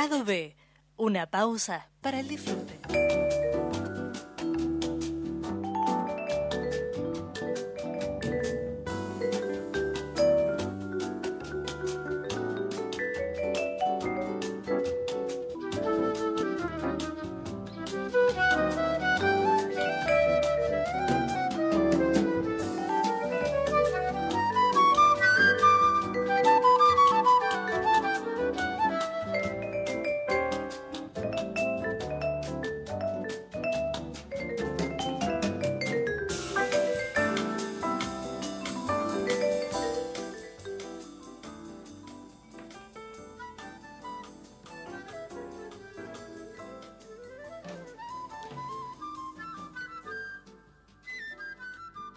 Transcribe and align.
Lado 0.00 0.22
B, 0.22 0.54
una 0.96 1.26
pausa 1.26 1.88
para 2.00 2.20
el 2.20 2.28
disfrute. 2.28 2.67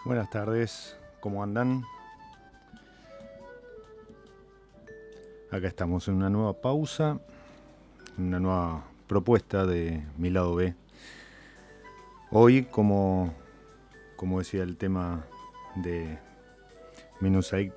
Buenas 0.03 0.31
tardes, 0.31 0.97
¿cómo 1.19 1.43
andan? 1.43 1.83
Acá 5.51 5.67
estamos 5.67 6.07
en 6.07 6.15
una 6.15 6.27
nueva 6.27 6.59
pausa, 6.59 7.19
una 8.17 8.39
nueva 8.39 8.83
propuesta 9.05 9.63
de 9.67 10.03
mi 10.17 10.31
lado 10.31 10.55
B. 10.55 10.73
Hoy, 12.31 12.63
como, 12.63 13.31
como 14.15 14.39
decía 14.39 14.63
el 14.63 14.75
tema 14.75 15.23
de 15.75 16.17
Minusite 17.19 17.75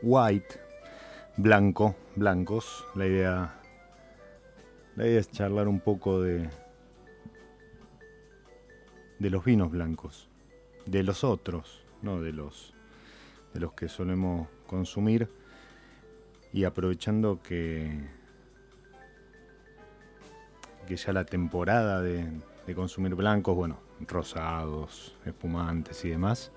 White, 0.00 0.58
blanco, 1.36 1.94
blancos, 2.16 2.86
la 2.94 3.06
idea, 3.06 3.60
la 4.96 5.06
idea 5.06 5.20
es 5.20 5.30
charlar 5.30 5.68
un 5.68 5.80
poco 5.80 6.22
de, 6.22 6.48
de 9.18 9.28
los 9.28 9.44
vinos 9.44 9.70
blancos 9.70 10.27
de 10.90 11.02
los 11.02 11.24
otros, 11.24 11.82
no 12.02 12.20
de 12.20 12.32
los, 12.32 12.74
de 13.52 13.60
los 13.60 13.72
que 13.72 13.88
solemos 13.88 14.48
consumir 14.66 15.28
y 16.52 16.64
aprovechando 16.64 17.40
que, 17.42 18.08
que 20.86 20.96
ya 20.96 21.12
la 21.12 21.24
temporada 21.24 22.00
de, 22.00 22.26
de 22.66 22.74
consumir 22.74 23.14
blancos, 23.14 23.54
bueno, 23.54 23.78
rosados, 24.06 25.14
espumantes 25.26 26.04
y 26.04 26.08
demás, 26.08 26.52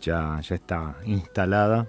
ya, 0.00 0.40
ya 0.40 0.54
está 0.54 0.96
instalada. 1.04 1.88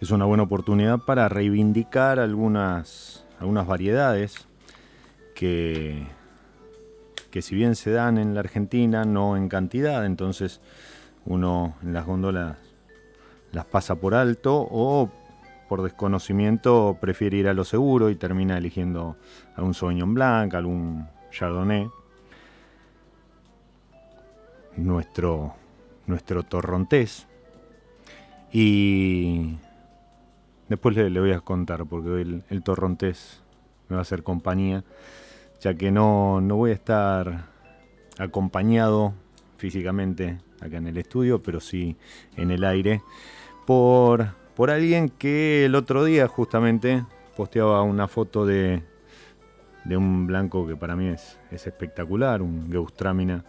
Es 0.00 0.10
una 0.10 0.24
buena 0.24 0.42
oportunidad 0.42 0.98
para 0.98 1.28
reivindicar 1.28 2.18
algunas, 2.18 3.24
algunas 3.38 3.66
variedades 3.66 4.48
que 5.34 6.06
que 7.32 7.42
si 7.42 7.56
bien 7.56 7.74
se 7.74 7.90
dan 7.90 8.18
en 8.18 8.34
la 8.34 8.40
Argentina, 8.40 9.04
no 9.04 9.36
en 9.38 9.48
cantidad, 9.48 10.04
entonces 10.04 10.60
uno 11.24 11.74
en 11.82 11.94
las 11.94 12.04
góndolas 12.04 12.58
las 13.52 13.64
pasa 13.64 13.96
por 13.96 14.14
alto 14.14 14.68
o 14.70 15.10
por 15.68 15.82
desconocimiento 15.82 16.98
prefiere 17.00 17.38
ir 17.38 17.48
a 17.48 17.54
lo 17.54 17.64
seguro 17.64 18.10
y 18.10 18.16
termina 18.16 18.58
eligiendo 18.58 19.16
algún 19.56 19.72
Sauvignon 19.72 20.12
Blanc, 20.12 20.52
algún 20.54 21.08
Chardonnay. 21.30 21.88
Nuestro, 24.76 25.54
nuestro 26.06 26.42
torrontés. 26.42 27.26
Y 28.52 29.56
después 30.68 30.96
le, 30.96 31.18
voy 31.18 31.32
a 31.32 31.40
contar 31.40 31.86
porque 31.86 32.20
el, 32.20 32.44
el 32.50 32.62
torrontés 32.62 33.40
me 33.88 33.96
va 33.96 34.00
a 34.00 34.02
hacer 34.02 34.22
compañía 34.22 34.84
ya 35.62 35.74
que 35.74 35.92
no, 35.92 36.40
voy 36.40 36.72
a 36.72 36.74
estar 36.74 37.44
acompañado 38.18 39.14
físicamente 39.56 40.38
acá 40.60 40.78
en 40.78 40.88
el 40.88 40.98
estudio, 40.98 41.40
pero 41.40 41.60
sí 41.60 41.96
en 42.36 42.50
el 42.50 42.64
aire, 42.64 43.00
por, 43.64 44.34
por 44.56 44.70
alguien 44.70 45.08
que 45.08 45.64
el 45.64 45.76
otro 45.76 46.04
día 46.04 46.26
justamente 46.26 47.04
posteaba 47.36 47.82
una 47.82 48.08
foto 48.08 48.44
de, 48.44 48.82
de 49.84 49.96
un 49.96 50.26
blanco 50.26 50.66
que 50.66 50.74
para 50.74 50.96
mí 50.96 51.06
es, 51.06 51.38
es 51.52 51.64
espectacular, 51.68 52.42
un 52.42 52.68
Geustramina 52.70 53.44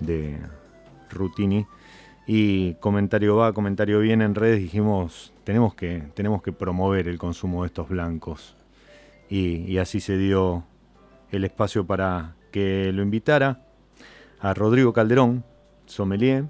de 0.00 0.38
Rutini. 1.10 1.66
Y 2.26 2.74
comentario 2.74 3.36
va, 3.36 3.52
comentario 3.52 3.98
viene 3.98 4.24
en 4.24 4.34
redes, 4.34 4.58
dijimos, 4.58 5.34
tenemos 5.44 5.74
que, 5.74 6.04
tenemos 6.14 6.40
que 6.40 6.52
promover 6.52 7.08
el 7.08 7.18
consumo 7.18 7.62
de 7.62 7.66
estos 7.66 7.90
blancos. 7.90 8.56
Y 9.28 9.78
así 9.78 10.00
se 10.00 10.18
dio 10.18 10.64
el 11.32 11.44
espacio 11.44 11.84
para 11.84 12.36
que 12.52 12.92
lo 12.92 13.02
invitara 13.02 13.64
a 14.40 14.54
Rodrigo 14.54 14.92
Calderón, 14.92 15.44
sommelier, 15.86 16.44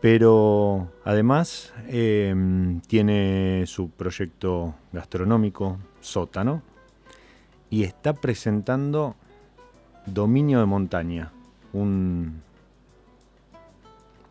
pero 0.00 0.92
además 1.04 1.72
em, 1.88 2.80
tiene 2.82 3.64
su 3.66 3.90
proyecto 3.90 4.74
gastronómico, 4.92 5.78
Sótano, 6.00 6.62
y 7.70 7.84
está 7.84 8.14
presentando 8.14 9.16
Dominio 10.06 10.60
de 10.60 10.66
Montaña, 10.66 11.32
un, 11.72 12.42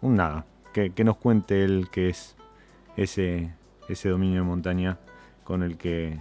un 0.01 0.15
nada, 0.15 0.45
que, 0.73 0.91
nos 1.03 1.17
cuente 1.17 1.63
él 1.63 1.87
qué 1.91 2.09
es 2.09 2.35
ese, 2.97 3.53
ese 3.87 4.09
dominio 4.09 4.41
de 4.41 4.47
montaña 4.47 4.97
con 5.43 5.63
el 5.63 5.77
que 5.77 6.19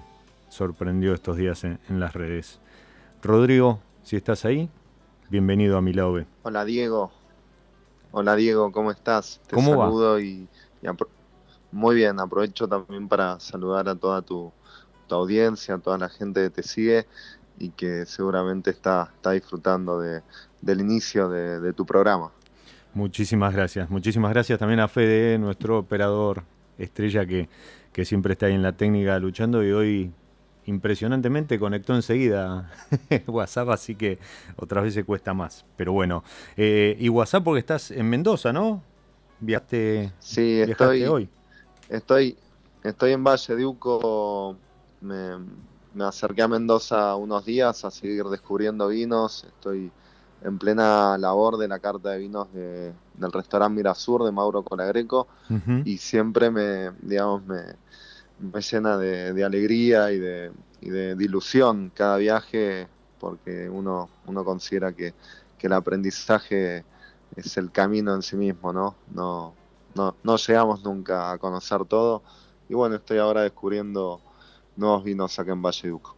sorprendió 0.49 1.14
estos 1.14 1.37
días 1.37 1.64
en 1.64 1.78
las 1.88 2.14
redes. 2.14 2.61
Rodrigo, 3.22 3.80
si 4.04 4.16
estás 4.16 4.44
ahí, 4.44 4.70
bienvenido 5.28 5.76
a 5.76 5.82
mi 5.82 5.92
lado 5.92 6.25
Hola 6.44 6.64
Diego. 6.64 7.10
Hola 8.12 8.37
Diego, 8.37 8.70
¿cómo 8.70 8.92
estás? 8.92 9.40
Te 9.48 9.56
¿Cómo 9.56 9.72
saludo 9.72 10.20
y, 10.20 10.48
muy 11.72 11.96
bien, 11.96 12.20
aprovecho 12.20 12.68
también 12.68 13.08
para 13.08 13.40
saludar 13.40 13.88
a 13.88 13.96
toda 13.96 14.22
tu, 14.22 14.52
audiencia, 15.10 15.75
a 15.75 15.78
toda 15.78 15.98
la 15.98 16.08
gente 16.08 16.42
que 16.42 16.50
te 16.50 16.62
sigue 16.62 17.06
y 17.58 17.70
que 17.70 18.06
seguramente 18.06 18.70
está, 18.70 19.10
está 19.16 19.32
disfrutando 19.32 20.00
del 20.00 20.80
inicio 20.80 21.28
de, 21.28 21.72
tu 21.72 21.84
programa. 21.84 22.30
Muchísimas 22.94 23.52
gracias, 23.52 23.90
muchísimas 23.90 24.32
gracias 24.32 24.60
también 24.60 24.78
a 24.80 24.87
Fede, 24.87 25.38
nuestro 25.38 25.78
operador 25.78 26.44
estrella 26.78 27.26
que, 27.26 27.48
que 27.92 28.04
siempre 28.04 28.34
está 28.34 28.46
ahí 28.46 28.54
en 28.54 28.62
la 28.62 28.76
técnica 28.76 29.18
luchando 29.18 29.64
y 29.64 29.72
hoy 29.72 30.12
impresionantemente 30.68 31.58
conectó 31.58 31.94
enseguida 31.94 32.70
WhatsApp, 33.26 33.70
así 33.70 33.94
que 33.94 34.18
otras 34.56 34.84
veces 34.84 35.04
cuesta 35.04 35.32
más. 35.32 35.64
Pero 35.76 35.92
bueno, 35.92 36.22
eh, 36.56 36.96
y 37.00 37.08
WhatsApp 37.08 37.42
porque 37.42 37.60
estás 37.60 37.90
en 37.90 38.08
Mendoza, 38.08 38.52
¿no? 38.52 38.82
Viaste, 39.40 40.12
sí, 40.18 40.60
estoy, 40.60 41.04
hoy. 41.04 41.28
Estoy, 41.88 42.37
estoy 42.82 43.12
en 43.12 43.25
Valle 43.25 43.56
de 43.56 43.64
Uco, 43.64 44.56
me, 45.00 46.04
acerqué 46.04 46.42
a 46.42 46.48
Mendoza 46.48 47.16
unos 47.16 47.46
días 47.46 47.84
a 47.84 47.90
seguir 47.90 48.25
descubriendo 48.25 48.88
vinos, 48.88 49.44
estoy 49.44 49.90
en 50.42 50.58
plena 50.58 51.16
labor 51.16 51.56
de 51.56 51.66
la 51.66 51.78
carta 51.78 52.10
de 52.10 52.18
vinos 52.18 52.52
de, 52.52 52.92
del 53.14 53.32
restaurante 53.32 53.76
Mirasur 53.76 54.25
de 54.25 54.32
Mauro 54.32 54.62
Colagreco 54.62 55.26
y 55.84 55.98
siempre 55.98 56.50
me, 56.50 56.92
digamos, 57.00 57.44
me, 57.46 57.62
me 58.38 58.61
llena 58.61 58.97
de, 58.97 59.45
alegría 59.45 60.12
y 60.12 60.18
de, 60.18 60.52
y 60.80 60.90
de, 60.90 61.16
ilusión 61.18 61.90
cada 61.95 62.16
viaje 62.16 62.88
porque 63.18 63.68
uno, 63.68 64.09
uno 64.26 64.45
considera 64.45 64.92
que, 64.92 65.14
el 65.61 65.73
aprendizaje 65.73 66.85
es 67.35 67.57
el 67.57 67.73
camino 67.73 68.14
en 68.14 68.23
sí 68.23 68.37
mismo, 68.37 68.73
¿no? 68.73 68.95
No, 69.12 69.54
no, 70.23 70.37
llegamos 70.37 70.85
nunca 70.85 71.33
a 71.33 71.38
conocer 71.38 71.85
todo 71.85 72.23
y 72.68 72.75
bueno, 72.75 72.95
estoy 72.95 73.18
ahora 73.18 73.42
descubriendo 73.42 74.21
nuevos 74.76 75.02
vinos 75.02 75.37
acá 75.37 75.52
en 75.52 75.61
Valle 75.61 75.88
Duco. 75.88 76.14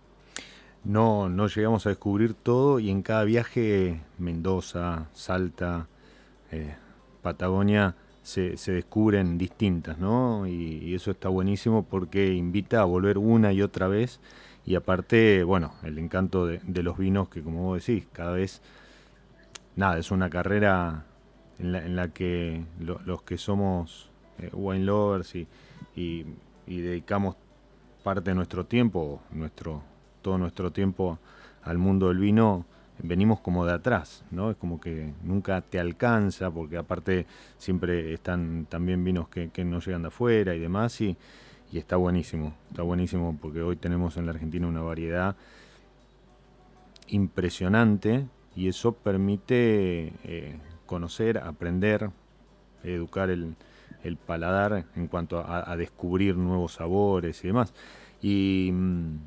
No, 0.84 1.30
no 1.30 1.46
llegamos 1.46 1.86
a 1.86 1.88
descubrir 1.88 2.34
todo 2.34 2.80
y 2.80 2.90
en 2.90 3.00
cada 3.02 3.24
viaje, 3.24 4.02
Mendoza, 4.18 5.08
Salta, 5.14 5.88
eh, 6.50 6.76
Patagonia, 7.22 7.96
se, 8.22 8.56
descubren 8.72 9.38
distintas, 9.38 9.98
¿no? 9.98 10.46
Y, 10.46 10.94
eso 10.94 11.10
está 11.10 11.28
buenísimo 11.28 11.84
porque 11.84 12.32
invita 12.34 12.80
a 12.80 12.84
volver 12.84 13.18
una 13.18 13.52
y 13.52 13.62
otra 13.62 13.88
vez. 13.88 14.20
Y 14.66 14.74
aparte, 14.74 15.42
bueno, 15.44 15.74
el 15.82 15.98
encanto 15.98 16.46
de, 16.46 16.82
los 16.82 16.98
vinos 16.98 17.28
que, 17.28 17.42
como 17.42 17.64
vos 17.64 17.84
decís, 17.84 18.06
cada 18.12 18.32
vez, 18.32 18.60
nada, 19.76 19.98
es 19.98 20.10
una 20.10 20.30
carrera 20.30 21.04
en 21.58 21.96
la, 21.96 22.08
que 22.08 22.64
los 22.80 23.22
que 23.22 23.38
somos 23.38 24.10
eh, 24.38 24.50
wine 24.52 24.84
lovers 24.84 25.34
y, 25.34 25.46
dedicamos 26.66 27.36
parte 28.04 28.30
de 28.30 28.34
nuestro 28.34 28.64
tiempo, 28.64 29.20
nuestro, 29.32 29.82
todo 30.22 30.38
nuestro 30.38 30.70
tiempo 30.70 31.18
al 31.62 31.78
mundo 31.78 32.08
del 32.08 32.18
vino, 32.18 32.64
venimos 33.02 33.40
como 33.40 33.66
de 33.66 33.72
atrás, 33.72 34.24
¿no? 34.30 34.50
Es 34.50 34.56
como 34.56 34.80
que 34.80 35.12
nunca 35.22 35.60
te 35.60 35.78
alcanza, 35.78 36.50
porque 36.50 36.76
aparte 36.76 37.26
siempre 37.58 38.12
están 38.12 38.66
también 38.68 39.04
vinos 39.04 39.28
que, 39.28 39.50
que 39.50 39.64
no 39.64 39.80
llegan 39.80 40.02
de 40.02 40.08
afuera 40.08 40.54
y 40.54 40.58
demás, 40.58 41.00
y, 41.00 41.16
está 41.72 41.96
buenísimo, 41.96 42.52
está 42.70 42.82
buenísimo 42.82 43.38
porque 43.40 43.62
hoy 43.62 43.76
tenemos 43.76 44.16
en 44.16 44.26
la 44.26 44.32
Argentina 44.32 44.66
una 44.66 44.82
variedad 44.82 45.36
impresionante 47.06 48.26
y 48.56 48.66
eso 48.66 48.92
permite 48.92 50.12
eh, 50.24 50.58
conocer, 50.86 51.38
aprender, 51.38 52.10
educar 52.82 53.30
el, 53.30 53.54
el 54.02 54.16
paladar 54.16 54.84
en 54.96 55.06
cuanto 55.06 55.38
a, 55.38 55.70
a, 55.70 55.76
descubrir 55.76 56.36
nuevos 56.36 56.74
sabores 56.74 57.44
y 57.44 57.46
demás. 57.46 57.72
Y, 58.20 58.70
mm, 58.72 59.18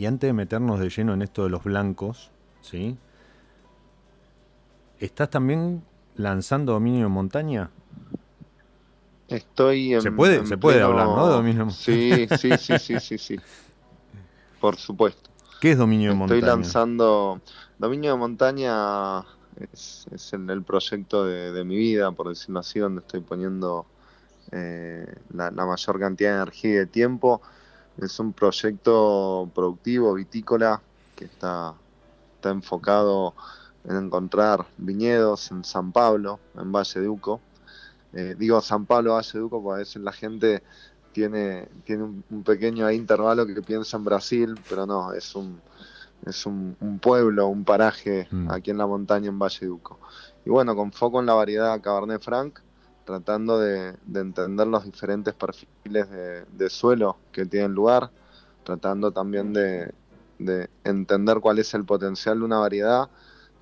y 0.00 0.06
antes 0.06 0.28
de 0.28 0.32
meternos 0.32 0.80
de 0.80 0.88
lleno 0.88 1.12
en 1.12 1.20
esto 1.20 1.44
de 1.44 1.50
los 1.50 1.62
blancos, 1.62 2.30
¿sí? 2.62 2.96
¿Estás 4.98 5.28
también 5.28 5.82
lanzando 6.16 6.72
dominio 6.72 7.04
en 7.04 7.12
montaña? 7.12 7.68
Estoy 9.28 9.92
en, 9.92 10.00
Se 10.00 10.10
puede, 10.10 10.36
en 10.36 10.46
se 10.46 10.56
puede 10.56 10.80
hablar, 10.80 11.04
¿no? 11.04 11.26
Dominio 11.26 11.64
en 11.64 11.70
Sí, 11.70 12.26
sí, 12.38 12.56
sí, 12.56 12.78
sí, 12.78 12.98
sí, 12.98 13.18
sí. 13.18 13.36
Por 14.58 14.76
supuesto. 14.76 15.28
¿Qué 15.60 15.72
es 15.72 15.76
dominio 15.76 16.12
Estoy 16.12 16.18
montaña? 16.18 16.46
lanzando 16.46 17.42
Dominio 17.78 18.12
de 18.12 18.16
Montaña 18.16 19.20
es, 19.70 20.06
es 20.10 20.32
el, 20.32 20.48
el 20.48 20.62
proyecto 20.62 21.26
de, 21.26 21.52
de 21.52 21.62
mi 21.62 21.76
vida, 21.76 22.10
por 22.12 22.30
decirlo 22.30 22.60
así, 22.60 22.78
donde 22.78 23.02
estoy 23.02 23.20
poniendo 23.20 23.84
eh, 24.50 25.04
la, 25.34 25.50
la 25.50 25.66
mayor 25.66 26.00
cantidad 26.00 26.30
de 26.30 26.36
energía 26.36 26.70
y 26.70 26.74
de 26.76 26.86
tiempo. 26.86 27.42
Es 28.02 28.18
un 28.18 28.32
proyecto 28.32 29.50
productivo, 29.54 30.14
vitícola, 30.14 30.80
que 31.16 31.26
está, 31.26 31.74
está 32.36 32.50
enfocado 32.50 33.34
en 33.84 33.96
encontrar 33.96 34.66
viñedos 34.78 35.50
en 35.50 35.64
San 35.64 35.92
Pablo, 35.92 36.38
en 36.54 36.70
Valle 36.72 37.00
de 37.00 37.08
Uco. 37.08 37.40
Eh, 38.12 38.34
digo 38.38 38.60
San 38.60 38.86
Pablo, 38.86 39.14
Valle 39.14 39.30
de 39.32 39.42
Uco, 39.42 39.62
porque 39.62 39.76
a 39.76 39.78
veces 39.78 40.02
la 40.02 40.12
gente 40.12 40.62
tiene, 41.12 41.68
tiene 41.84 42.04
un, 42.04 42.24
un 42.30 42.42
pequeño 42.42 42.90
intervalo 42.90 43.46
que 43.46 43.60
piensa 43.62 43.96
en 43.96 44.04
Brasil, 44.04 44.54
pero 44.68 44.86
no, 44.86 45.12
es 45.12 45.34
un, 45.34 45.60
es 46.26 46.46
un, 46.46 46.76
un 46.80 46.98
pueblo, 46.98 47.48
un 47.48 47.64
paraje 47.64 48.28
Mm. 48.30 48.50
aquí 48.50 48.70
en 48.70 48.78
la 48.78 48.86
montaña 48.86 49.28
en 49.28 49.38
Valle 49.38 49.58
de 49.60 49.70
Uco. 49.70 49.98
Y 50.44 50.50
bueno, 50.50 50.74
con 50.74 50.92
foco 50.92 51.20
en 51.20 51.26
la 51.26 51.34
variedad 51.34 51.80
Cabernet 51.80 52.22
Franc, 52.22 52.60
tratando 53.04 53.58
de, 53.58 53.96
de 54.04 54.20
entender 54.20 54.66
los 54.66 54.84
diferentes 54.84 55.34
perfiles 55.34 56.10
de, 56.10 56.44
de 56.46 56.70
suelo 56.70 57.18
que 57.32 57.46
tienen 57.46 57.72
lugar, 57.72 58.10
tratando 58.64 59.12
también 59.12 59.52
de, 59.52 59.92
de 60.38 60.70
entender 60.84 61.40
cuál 61.40 61.58
es 61.58 61.74
el 61.74 61.84
potencial 61.84 62.38
de 62.40 62.44
una 62.44 62.58
variedad 62.58 63.10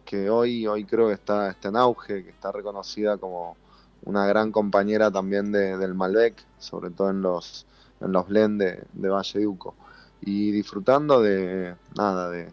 que 0.05 0.31
hoy, 0.31 0.67
hoy 0.67 0.85
creo 0.87 1.09
que 1.09 1.15
está, 1.15 1.51
está 1.51 1.69
en 1.69 1.77
auge, 1.77 2.25
que 2.25 2.31
está 2.31 2.53
reconocida 2.53 3.19
como 3.19 3.57
una 4.03 4.27
gran 4.27 4.53
compañera 4.53 5.11
también 5.11 5.53
de- 5.53 5.77
del 5.77 5.95
Malbec, 5.95 6.47
sobre 6.59 6.91
todo 6.91 7.11
en 7.11 7.21
los, 7.23 7.67
en 8.01 8.13
los 8.13 8.27
blend 8.29 8.61
de, 8.63 9.09
Valle 9.11 9.39
de 9.41 9.47
Uco. 9.47 9.77
Y 10.21 10.51
disfrutando 10.53 11.21
de 11.23 11.77
nada, 11.97 12.31
de, 12.31 12.53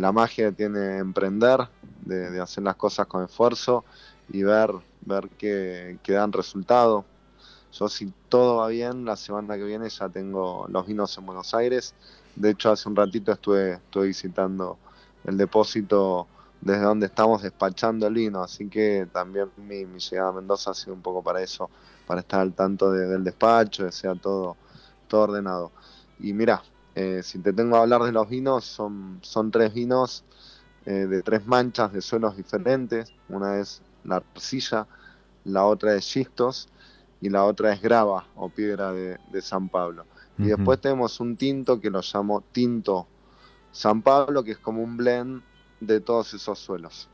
la 0.00 0.12
magia 0.12 0.46
que 0.50 0.52
tiene 0.56 0.98
emprender, 0.98 1.60
de, 1.82 2.30
de 2.30 2.40
hacer 2.40 2.64
las 2.64 2.76
cosas 2.76 3.06
con 3.06 3.24
esfuerzo 3.24 3.84
y 4.28 4.42
ver, 4.42 4.70
ver 5.00 5.30
que, 5.30 6.00
que 6.02 6.12
dan 6.12 6.32
resultado. 6.32 7.06
Yo 7.72 7.88
si 7.88 8.12
todo 8.28 8.56
va 8.58 8.68
bien, 8.68 9.04
la 9.04 9.16
semana 9.16 9.56
que 9.56 9.64
viene 9.64 9.88
ya 9.90 10.08
tengo 10.08 10.66
los 10.68 10.86
vinos 10.86 11.16
en 11.18 11.26
Buenos 11.26 11.54
Aires. 11.54 11.94
De 12.34 12.50
hecho, 12.50 12.70
hace 12.70 12.88
un 12.88 12.96
ratito 12.96 13.32
estuve, 13.32 13.74
estuve 13.74 14.06
visitando 14.08 14.80
el 15.24 15.36
depósito 15.36 16.28
desde 16.60 16.82
donde 16.82 17.06
estamos 17.06 17.42
despachando 17.42 18.06
el 18.06 18.14
vino, 18.14 18.42
así 18.42 18.68
que 18.68 19.08
también 19.12 19.52
mi, 19.56 19.84
llegada 20.00 20.30
a 20.30 20.32
Mendoza 20.32 20.70
ha 20.72 20.74
sido 20.74 20.94
un 20.94 21.02
poco 21.02 21.22
para 21.22 21.42
eso, 21.42 21.70
para 22.06 22.20
estar 22.20 22.40
al 22.40 22.54
tanto 22.54 22.90
de- 22.90 23.06
del 23.06 23.22
despacho, 23.24 23.84
que 23.86 23.92
sea 23.92 24.14
todo, 24.16 24.58
todo 25.06 25.22
ordenado. 25.22 25.72
Y 26.18 26.32
mira, 26.32 26.62
eh, 26.94 27.22
si 27.22 27.40
te 27.40 27.52
tengo 27.52 27.76
a 27.76 27.82
hablar 27.82 28.02
de 28.02 28.12
los 28.12 28.28
vinos, 28.28 28.64
son, 28.64 29.20
son 29.22 29.50
tres 29.50 29.72
vinos 29.74 30.24
eh, 30.84 31.06
de 31.06 31.22
tres 31.22 31.46
manchas 31.46 31.92
de 31.92 32.00
suelos 32.02 32.36
diferentes. 32.36 33.12
Una 33.28 33.58
es 33.60 33.82
la 34.04 34.16
arcilla, 34.16 34.86
la 35.44 35.64
otra 35.64 35.94
es 35.94 36.04
xistos 36.04 36.68
y 37.20 37.28
la 37.28 37.44
otra 37.44 37.72
es 37.72 37.80
grava 37.80 38.26
o 38.36 38.48
piedra 38.48 38.92
de, 38.92 39.18
de 39.32 39.42
San 39.42 39.68
Pablo. 39.68 40.06
Y 40.38 40.44
después 40.44 40.80
tenemos 40.80 41.18
un 41.18 41.36
tinto 41.36 41.80
que 41.80 41.90
lo 41.90 42.00
llamo 42.00 42.44
tinto 42.52 43.08
San 43.72 44.02
Pablo, 44.02 44.44
que 44.44 44.52
es 44.52 44.58
como 44.58 44.82
un 44.82 44.96
blend 44.96 45.42
de 45.80 46.00
todos 46.00 46.32
esos 46.32 46.58
suelos. 46.58 47.08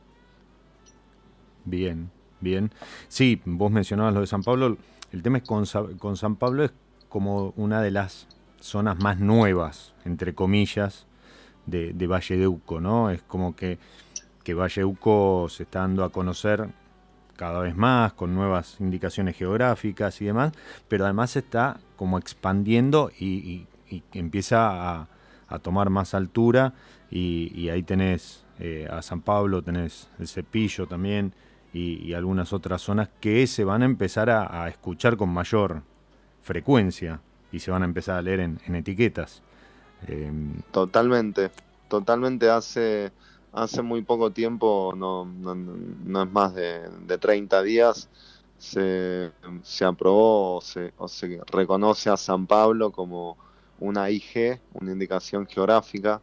Bien, 1.63 2.11
bien. 2.39 2.71
Sí, 3.07 3.41
vos 3.45 3.71
mencionabas 3.71 4.13
lo 4.13 4.21
de 4.21 4.27
San 4.27 4.43
Pablo. 4.43 4.77
El 5.11 5.23
tema 5.23 5.39
es 5.39 5.43
con, 5.43 5.65
con 5.97 6.17
San 6.17 6.35
Pablo 6.35 6.63
es 6.63 6.71
como 7.09 7.53
una 7.55 7.81
de 7.81 7.91
las 7.91 8.27
zonas 8.59 8.99
más 8.99 9.19
nuevas, 9.19 9.93
entre 10.05 10.35
comillas, 10.35 11.07
de, 11.65 11.93
de 11.93 12.07
Valle 12.07 12.37
de 12.37 12.47
Uco, 12.47 12.79
¿no? 12.79 13.09
Es 13.09 13.21
como 13.23 13.55
que, 13.55 13.79
que 14.45 14.53
Valle 14.53 14.81
de 14.81 14.85
Uco 14.85 15.47
se 15.49 15.63
está 15.63 15.79
dando 15.79 16.05
a 16.05 16.11
conocer 16.11 16.69
cada 17.35 17.59
vez 17.59 17.75
más, 17.75 18.13
con 18.13 18.33
nuevas 18.33 18.77
indicaciones 18.79 19.35
geográficas 19.35 20.21
y 20.21 20.25
demás, 20.25 20.53
pero 20.87 21.03
además 21.03 21.31
se 21.31 21.39
está 21.39 21.79
como 21.97 22.17
expandiendo 22.17 23.11
y, 23.19 23.67
empieza 24.13 25.01
a, 25.01 25.07
tomar 25.61 25.89
más 25.89 26.13
altura 26.13 26.73
y, 27.09 27.69
ahí 27.69 27.83
tenés 27.83 28.45
eh, 28.59 28.87
a 28.89 29.01
San 29.01 29.21
Pablo, 29.21 29.61
tenés 29.61 30.09
el 30.19 30.27
Cepillo 30.27 30.87
también 30.87 31.33
y, 31.73 32.13
algunas 32.13 32.53
otras 32.53 32.81
zonas 32.81 33.09
que 33.19 33.47
se 33.47 33.65
van 33.65 33.81
a 33.81 33.85
empezar 33.85 34.29
a, 34.29 34.67
escuchar 34.69 35.17
con 35.17 35.29
mayor 35.29 35.81
frecuencia 36.41 37.19
y 37.51 37.59
se 37.59 37.71
van 37.71 37.81
a 37.81 37.85
empezar 37.85 38.17
a 38.17 38.21
leer 38.21 38.41
en, 38.41 38.59
en 38.65 38.75
etiquetas. 38.75 39.41
Em, 40.07 40.61
Totalmente, 40.71 41.51
totalmente 41.87 42.49
hace, 42.49 43.11
hace 43.55 43.81
muy 43.81 44.01
poco 44.03 44.31
tiempo, 44.31 44.93
no, 44.97 45.25
no, 45.25 45.55
no 45.55 46.23
es 46.23 46.31
más 46.31 46.53
de, 46.55 46.89
de 47.07 47.17
30 47.17 47.63
días, 47.63 48.09
se, 48.57 49.31
se 49.63 49.85
aprobó 49.85 50.57
o 50.57 50.61
se, 50.61 50.93
o 50.97 51.07
se 51.07 51.41
reconoce 51.51 52.09
a 52.09 52.17
San 52.17 52.47
Pablo 52.47 52.91
como 52.91 53.37
una 53.79 54.09
IG, 54.09 54.61
una 54.73 54.91
indicación 54.91 55.47
geográfica, 55.47 56.21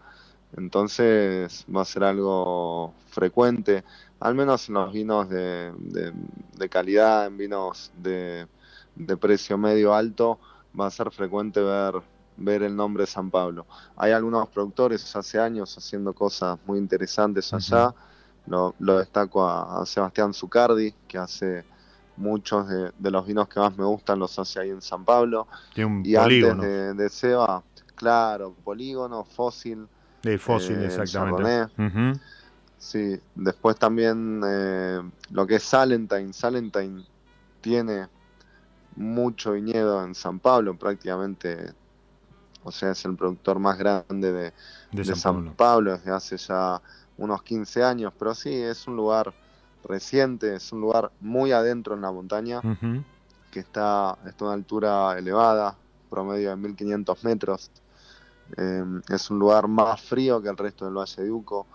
entonces 0.57 1.65
va 1.75 1.83
a 1.83 1.85
ser 1.85 2.05
algo 2.05 2.95
frecuente, 3.09 3.85
al 4.21 4.35
menos 4.35 4.69
en 4.69 4.75
los 4.75 4.93
vinos 4.93 5.29
de, 5.29 5.73
de- 5.79 6.13
de 6.57 6.69
calidad, 6.69 7.27
en 7.27 7.37
vinos 7.39 7.93
de, 7.97 8.47
de 8.95 9.17
precio 9.17 9.57
medio 9.59 9.95
alto, 9.95 10.39
va 10.79 10.87
a 10.87 10.91
ser 10.91 11.11
frecuente 11.11 11.61
ver, 11.61 11.95
ver 12.37 12.63
el 12.63 12.75
nombre 12.75 13.07
San 13.07 13.31
Pablo. 13.31 13.67
Hay 13.97 14.13
algunos 14.13 14.49
productores 14.49 15.15
hace 15.15 15.39
años 15.39 15.77
haciendo 15.77 16.13
cosas 16.13 16.59
muy 16.67 16.79
interesantes 16.79 17.53
allá. 17.53 17.95
Lo, 18.47 18.75
lo 18.81 18.99
destaco 18.99 19.47
a, 19.47 19.83
a 19.83 19.87
Sebastián 19.87 20.35
Zucardi, 20.35 20.93
que 21.07 21.19
hace 21.19 21.65
muchos 22.17 22.69
de, 22.69 22.93
de 22.99 23.11
los 23.11 23.27
vinos 23.27 23.49
que 23.49 23.61
más 23.61 23.77
me 23.77 23.85
gustan, 23.85 24.19
los 24.19 24.39
hace 24.39 24.61
ahí 24.61 24.71
en 24.71 24.83
San 24.83 25.05
Pablo. 25.05 25.47
tiene 25.75 25.91
un 25.91 26.03
Y 26.05 26.17
polígono 26.17 26.63
antes 26.63 26.69
de, 26.69 26.95
de 26.95 27.09
Seba, 27.09 27.63
claro, 27.95 28.55
polígono, 28.65 29.25
fósil, 29.25 29.87
de 30.23 30.39
fósil, 30.39 30.77
eh, 30.83 30.87
exactamente. 30.87 31.69
Sí, 32.79 33.17
después 33.37 33.77
también 33.79 34.43
eh, 34.45 35.01
lo 35.31 35.47
que 35.47 35.57
es 35.57 35.63
Salentine. 35.63 36.33
Salentine 36.33 37.05
tiene 37.61 38.09
mucho 38.97 39.53
viñedo 39.53 40.05
en 40.05 40.17
San 40.17 40.41
Pablo, 40.41 40.77
prácticamente, 40.77 41.73
o 42.65 42.73
sea, 42.73 42.93
es 42.93 43.05
el 43.05 43.17
productor 43.17 43.59
más 43.59 43.79
grande 43.79 44.33
de, 44.33 44.53
de 44.93 45.03
de 45.03 45.15
San 45.15 45.35
Pablo. 45.35 45.55
Pablo 45.57 45.93
desde 45.93 46.11
hace 46.11 46.37
ya 46.37 46.81
unos 47.19 47.43
15 47.43 47.83
años, 47.85 48.13
pero 48.19 48.35
sí, 48.35 48.55
es 48.55 48.87
un 48.87 48.97
lugar 48.97 49.33
reciente, 49.85 50.55
es 50.55 50.73
un 50.73 50.81
lugar 50.81 51.11
muy 51.21 51.53
adentro 51.53 51.95
en 51.95 52.03
la 52.03 52.13
montaña, 52.13 52.61
que 53.51 53.61
está, 53.61 54.17
está 54.27 54.45
a 54.45 54.49
una 54.49 54.55
altura 54.55 55.19
elevada, 55.19 55.77
promedio 56.09 56.51
de 56.51 56.57
1500 56.57 57.25
metros. 57.25 57.71
Eh, 58.57 58.85
es 59.09 59.31
un 59.31 59.39
lugar 59.39 59.69
más 59.69 60.01
frío 60.01 60.41
que 60.43 60.49
el 60.49 60.57
resto 60.57 60.85
del 60.85 60.95
Valle 60.95 61.23
de 61.23 61.31
Uco, 61.31 61.67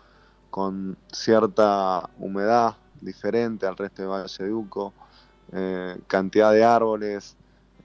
con 0.50 0.98
cierta 1.12 2.10
humedad 2.18 2.76
diferente 3.02 3.66
al 3.66 3.78
resto 3.78 4.02
del 4.02 4.12
Valle 4.12 4.44
de 4.44 4.54
Uco, 4.54 4.94
eh, 5.52 5.98
cantidad 6.08 6.52
de 6.52 6.64
árboles. 6.64 7.36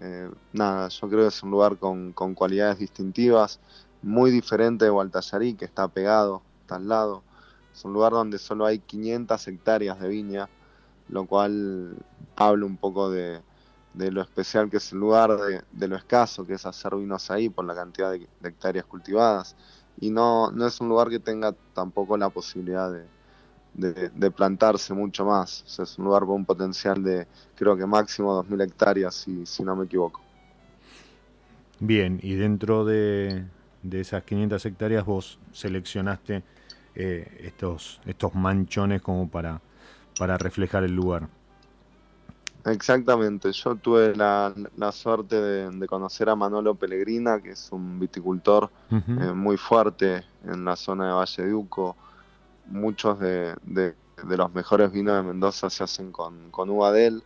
Eh, 0.05 0.29
nada, 0.53 0.89
yo 0.89 1.09
creo 1.09 1.21
que 1.21 1.29
es 1.29 1.43
un 1.45 1.53
lugar 1.53 1.79
con, 1.79 2.13
con 2.13 2.35
cualidades 2.35 2.81
distintivas, 2.81 3.61
muy 4.03 4.33
diferente 4.33 4.85
de 4.85 4.91
Gualtallarí, 4.91 5.55
que 5.55 5.65
está 5.65 5.87
pegado, 5.87 6.43
está 6.63 6.75
al 6.75 6.89
lado. 6.89 7.23
Es 7.73 7.85
un 7.85 7.93
lugar 7.93 8.11
donde 8.11 8.39
solo 8.39 8.67
hay 8.67 8.81
500 8.81 9.47
hectáreas 9.47 10.01
de 10.01 10.09
viña, 10.09 10.49
lo 11.09 11.25
cual 11.27 11.97
habla 12.35 12.67
un 12.67 12.79
poco 12.79 13.11
de, 13.11 13.43
lo 13.95 14.23
especial 14.23 14.69
que 14.69 14.79
es 14.79 14.93
el 14.93 14.99
lugar, 14.99 15.39
de, 15.71 15.89
lo 15.89 15.95
escaso 15.95 16.45
que 16.45 16.55
es 16.55 16.67
hacer 16.67 16.97
vinos 16.97 17.31
ahí 17.31 17.49
por 17.49 17.65
la 17.65 17.77
cantidad 17.77 18.11
de, 18.11 18.29
hectáreas 18.43 18.87
cultivadas. 18.87 19.55
Y 20.01 20.11
no, 20.11 20.51
no 20.51 20.67
es 20.67 20.81
un 20.81 20.89
lugar 20.89 21.11
que 21.11 21.21
tenga 21.21 21.55
tampoco 21.75 22.17
la 22.17 22.29
posibilidad 22.29 22.91
de, 22.91 23.07
plantarse 24.37 24.95
mucho 24.95 25.25
más. 25.25 25.65
es 25.79 25.99
un 25.99 26.05
lugar 26.05 26.23
con 26.23 26.37
un 26.37 26.45
potencial 26.45 27.03
de 27.03 27.27
creo 27.55 27.77
que 27.77 27.87
máximo 27.87 28.43
2.000 28.45 28.65
hectáreas, 28.65 29.15
si, 29.15 29.47
si 29.47 29.63
no 29.63 29.75
me 29.77 29.85
equivoco. 29.85 30.21
Bien, 31.81 32.21
y 32.23 32.35
dentro 32.35 32.85
de, 32.85 33.45
esas 33.91 34.23
500 34.23 34.65
hectáreas 34.67 35.05
vos 35.05 35.39
seleccionaste 35.53 36.45
eh, 36.95 37.41
estos, 37.41 38.01
estos 38.07 38.35
manchones 38.35 39.03
como 39.03 39.29
para, 39.29 39.61
para 40.17 40.39
reflejar 40.39 40.85
el 40.85 40.95
lugar. 40.95 41.29
Exactamente, 42.65 43.51
yo 43.51 43.75
tuve 43.75 44.15
la, 44.15 44.55
suerte 44.93 45.41
de, 45.41 45.87
conocer 45.89 46.29
a 46.29 46.37
Manolo 46.37 46.77
Pellegrina, 46.77 47.41
que 47.41 47.51
es 47.51 47.73
un 47.73 47.99
viticultor 47.99 48.71
eh, 48.91 49.33
muy 49.35 49.57
fuerte 49.57 50.23
en 50.45 50.65
la 50.65 50.77
zona 50.77 51.09
de 51.09 51.13
Valle 51.13 51.49
de. 52.67 52.79
Muchos 52.79 53.19
de, 53.21 53.95
los 54.25 54.55
mejores 54.55 54.93
vinos 54.93 55.17
de 55.17 55.23
Mendoza 55.23 55.69
se 55.69 55.85
hacen 55.85 56.13
con, 56.13 56.51
con 56.51 56.71
uva 56.71 56.93
de 56.93 57.07
él. 57.07 57.23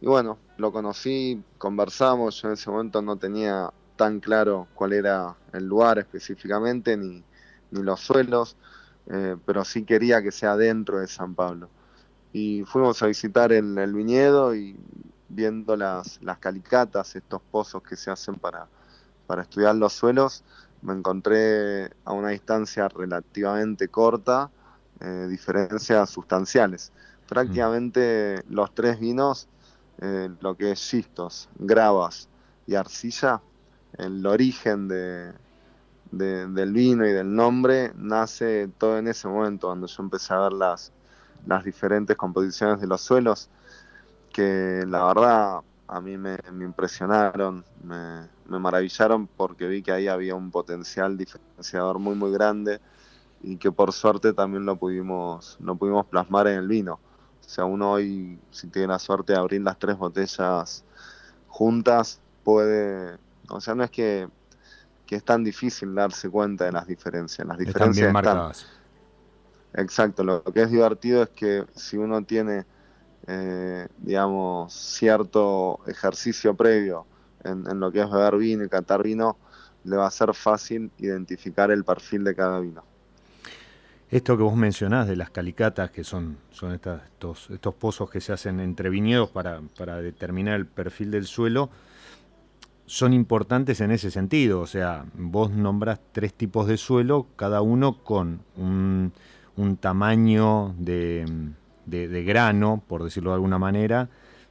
Y 0.00 0.06
bueno, 0.06 0.38
lo 0.58 0.72
conocí, 0.72 1.42
conversamos, 1.58 2.42
yo 2.42 2.48
en 2.48 2.54
ese 2.54 2.70
momento 2.70 3.00
no 3.00 3.16
tenía 3.16 3.70
tan 3.96 4.20
claro 4.20 4.66
cuál 4.74 4.92
era 4.92 5.36
el 5.52 5.66
lugar 5.66 5.98
específicamente, 5.98 6.96
ni, 6.96 7.22
ni 7.70 7.82
los 7.82 8.00
suelos, 8.00 8.56
eh, 9.06 9.36
pero 9.46 9.64
sí 9.64 9.84
quería 9.84 10.22
que 10.22 10.32
sea 10.32 10.56
dentro 10.56 10.98
de 10.98 11.06
San 11.06 11.34
Pablo 11.34 11.70
y 12.36 12.64
fuimos 12.64 13.02
a 13.02 13.06
visitar 13.06 13.50
el, 13.50 13.78
el 13.78 13.94
viñedo 13.94 14.54
y 14.54 14.76
viendo 15.30 15.74
las, 15.74 16.20
las, 16.20 16.36
calicatas, 16.36 17.16
estos 17.16 17.40
pozos 17.50 17.82
que 17.82 17.96
se 17.96 18.10
hacen 18.10 18.34
para, 18.34 18.66
para 19.26 19.40
estudiar 19.40 19.74
los 19.76 19.94
suelos, 19.94 20.44
me 20.82 20.92
encontré 20.92 21.86
a 22.04 22.12
una 22.12 22.28
distancia 22.28 22.88
relativamente 22.88 23.88
corta 23.88 24.50
eh, 25.00 25.26
diferencias 25.28 26.10
sustanciales. 26.10 26.92
Prácticamente 27.28 28.42
los 28.48 28.74
tres 28.74 29.00
vinos, 29.00 29.48
eh, 29.98 30.30
lo 30.40 30.56
que 30.56 30.72
es 30.72 30.80
xistos, 30.80 31.48
gravas 31.58 32.28
y 32.66 32.74
arcilla, 32.74 33.40
el 33.98 34.24
origen 34.26 34.88
de, 34.88 35.32
del 36.10 36.72
vino 36.72 37.06
y 37.06 37.12
del 37.12 37.34
nombre 37.34 37.92
nace 37.96 38.68
todo 38.78 38.98
en 38.98 39.08
ese 39.08 39.28
momento, 39.28 39.68
cuando 39.68 39.86
yo 39.86 40.02
empecé 40.02 40.34
a 40.34 40.40
ver 40.40 40.52
las, 40.52 40.92
las 41.46 41.64
diferentes 41.64 42.16
composiciones 42.16 42.80
de 42.80 42.86
los 42.86 43.00
suelos, 43.00 43.48
que 44.32 44.84
la 44.86 45.06
verdad 45.06 45.60
a 45.88 46.00
mí 46.00 46.16
me, 46.16 46.38
impresionaron, 46.60 47.64
me, 47.82 48.58
maravillaron 48.58 49.26
porque 49.26 49.66
vi 49.66 49.82
que 49.82 49.92
ahí 49.92 50.08
había 50.08 50.34
un 50.34 50.50
potencial 50.50 51.16
diferenciador 51.16 51.98
muy 51.98 52.14
muy 52.14 52.32
grande 52.32 52.80
y 53.42 53.56
que 53.56 53.70
por 53.72 53.92
suerte 53.92 54.32
también 54.32 54.64
lo 54.64 54.76
pudimos, 54.76 55.56
lo 55.60 55.76
pudimos 55.76 56.06
plasmar 56.06 56.48
en 56.48 56.58
el 56.58 56.68
vino. 56.68 56.94
O 56.94 57.48
sea, 57.48 57.64
uno 57.64 57.92
hoy, 57.92 58.38
si 58.50 58.66
tiene 58.68 58.88
la 58.88 58.98
suerte 58.98 59.32
de 59.32 59.38
abrir 59.38 59.62
las 59.62 59.78
tres 59.78 59.96
botellas 59.96 60.84
juntas, 61.48 62.20
puede, 62.42 63.18
o 63.48 63.60
sea, 63.60 63.74
no 63.74 63.84
es 63.84 63.90
que, 63.90 64.28
que 65.06 65.16
es 65.16 65.24
tan 65.24 65.44
difícil 65.44 65.94
darse 65.94 66.28
cuenta 66.28 66.64
de 66.64 66.72
las 66.72 66.86
diferencias. 66.86 67.46
Las 67.46 67.58
diferencias 67.58 68.14
están, 68.14 68.52
Exacto, 69.74 70.24
lo 70.24 70.42
que 70.42 70.62
es 70.62 70.70
divertido 70.70 71.22
es 71.22 71.28
que 71.30 71.64
si 71.74 71.98
uno 71.98 72.24
tiene, 72.24 72.64
eh, 73.26 73.86
digamos, 73.98 74.72
cierto 74.72 75.80
ejercicio 75.86 76.54
previo 76.56 77.06
en, 77.44 77.78
lo 77.78 77.92
que 77.92 78.00
es 78.00 78.10
beber 78.10 78.36
vino 78.38 78.64
y 78.64 78.68
catar 78.68 79.02
vino, 79.02 79.36
le 79.84 79.96
va 79.96 80.06
a 80.06 80.10
ser 80.10 80.34
fácil 80.34 80.90
identificar 80.98 81.70
el 81.70 81.84
perfil 81.84 82.24
de 82.24 82.34
cada 82.34 82.58
vino. 82.60 82.82
Esto 84.10 84.36
que 84.36 84.42
vos 84.42 84.56
mencionás 84.56 85.08
de 85.08 85.16
las 85.16 85.30
calicatas, 85.30 85.90
que 85.90 86.04
son, 86.04 86.38
son 86.50 86.72
estos, 86.72 87.50
estos 87.50 87.74
pozos 87.74 88.08
que 88.08 88.20
se 88.20 88.32
hacen 88.32 88.60
entre 88.60 88.88
viñedos 88.88 89.30
para, 89.30 89.60
para 89.76 90.00
determinar 90.00 90.54
el 90.54 90.66
perfil 90.66 91.10
del 91.10 91.26
suelo, 91.26 91.70
son 92.86 93.12
importantes 93.12 93.80
en 93.80 93.90
ese 93.90 94.10
sentido. 94.12 94.60
O 94.60 94.66
sea, 94.66 95.04
vos 95.14 95.50
nombrás 95.50 96.00
tres 96.12 96.34
tipos 96.34 96.68
de 96.68 96.76
suelo, 96.76 97.26
cada 97.36 97.62
uno 97.62 98.04
con 98.04 98.42
un 98.56 99.12
un 99.56 99.76
tamaño 99.76 100.74
de, 100.78 101.24
grano, 102.26 102.82
por 102.86 103.04
decirlo 103.04 103.30
de 103.30 103.34
alguna 103.34 103.58
manera, 103.58 104.08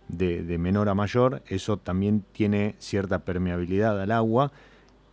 de, 0.08 0.58
menor 0.58 0.90
a 0.90 0.96
mayor, 0.96 1.44
eso 1.48 1.78
también 1.78 2.24
tiene 2.32 2.76
cierta 2.80 3.20
permeabilidad 3.20 4.00
al 4.02 4.12
agua 4.12 4.52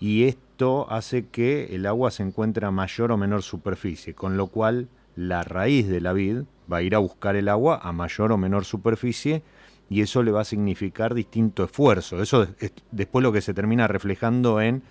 y 0.03 0.25
esto 0.25 0.91
hace 0.91 1.29
que 1.29 1.77
el 1.77 1.87
agua 1.87 2.11
se 2.11 2.25
encuentre 2.25 2.67
a 2.67 2.73
mayor 2.73 3.13
o 3.13 3.17
menor 3.17 3.45
superficie, 3.45 4.15
con 4.15 4.37
lo 4.37 4.49
cual 4.49 4.89
la 5.15 5.45
raíz 5.45 5.87
de 5.87 6.01
la 6.01 6.13
vid 6.13 6.39
va 6.71 6.79
a 6.79 6.83
ir 6.83 6.97
a 6.97 6.99
buscar 6.99 7.37
el 7.37 7.49
agua 7.49 7.79
a 7.81 7.93
mayor 7.93 8.33
o 8.33 8.37
menor 8.37 8.65
superficie 8.65 9.45
y 9.89 10.01
eso 10.01 10.25
le 10.25 10.33
va 10.33 10.41
a 10.41 10.45
significar 10.45 11.15
distinto 11.15 11.63
esfuerzo. 11.63 12.21
Eso 12.21 12.49
es 12.59 12.73
después 12.91 13.23
lo 13.23 13.31
que 13.31 13.43
se 13.43 13.55
termina 13.55 13.87
reflejando 13.87 14.61
en 14.61 14.83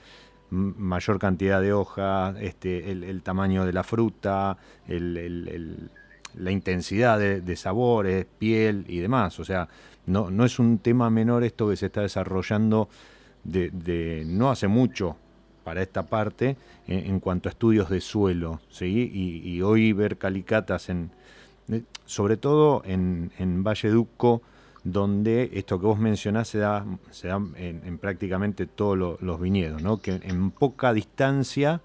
mayor 0.50 1.20
cantidad 1.20 1.60
de 1.60 1.74
hojas, 1.74 2.38
este, 2.40 2.90
el, 2.90 3.22
tamaño 3.22 3.66
de 3.66 3.74
la 3.74 3.84
fruta, 3.84 4.58
la 4.88 6.52
intensidad 6.52 7.20
de, 7.20 7.56
sabores, 7.58 8.28
piel 8.40 8.86
y 8.88 9.00
demás. 9.00 9.42
O 9.42 9.44
sea, 9.44 9.68
no, 10.06 10.32
no 10.32 10.46
es 10.46 10.58
un 10.58 10.78
tema 10.78 11.10
menor 11.10 11.44
esto 11.44 11.68
que 11.68 11.76
se 11.76 11.88
está 11.88 12.00
desarrollando 12.00 12.88
de, 13.44 14.24
no 14.26 14.52
hace 14.52 14.68
mucho 14.68 15.18
para 15.64 15.82
esta 15.82 16.04
parte 16.04 16.58
en, 16.88 17.20
cuanto 17.20 17.50
a 17.50 17.52
estudios 17.52 17.90
de 17.90 18.02
suelo. 18.02 18.60
¿sí? 18.70 19.12
Y, 19.44 19.62
hoy 19.62 19.94
ver 19.94 20.18
calicatas 20.18 20.90
en, 20.90 21.12
sobre 22.06 22.38
todo 22.38 22.82
en, 22.86 23.32
en 23.38 23.64
Valle 23.64 23.90
Duco, 23.90 24.42
donde 24.84 25.52
esto 25.54 25.80
que 25.80 25.86
vos 25.86 26.00
mencionás 26.00 26.48
se 26.48 26.58
da, 26.58 26.86
se 27.12 27.28
da 27.28 27.40
en, 27.56 27.98
prácticamente 28.00 28.66
todos 28.66 29.22
los 29.22 29.40
viñedos, 29.40 29.82
¿no? 29.82 30.02
que 30.02 30.20
en 30.24 30.52
poca 30.52 30.94
distancia 30.94 31.82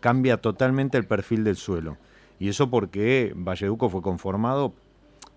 cambia 0.00 0.36
totalmente 0.36 0.98
el 0.98 1.06
perfil 1.06 1.44
del 1.44 1.56
suelo. 1.56 1.96
Y 2.38 2.48
eso 2.48 2.68
porque 2.68 3.32
Valleduco 3.34 3.88
fue 3.88 4.02
conformado, 4.02 4.74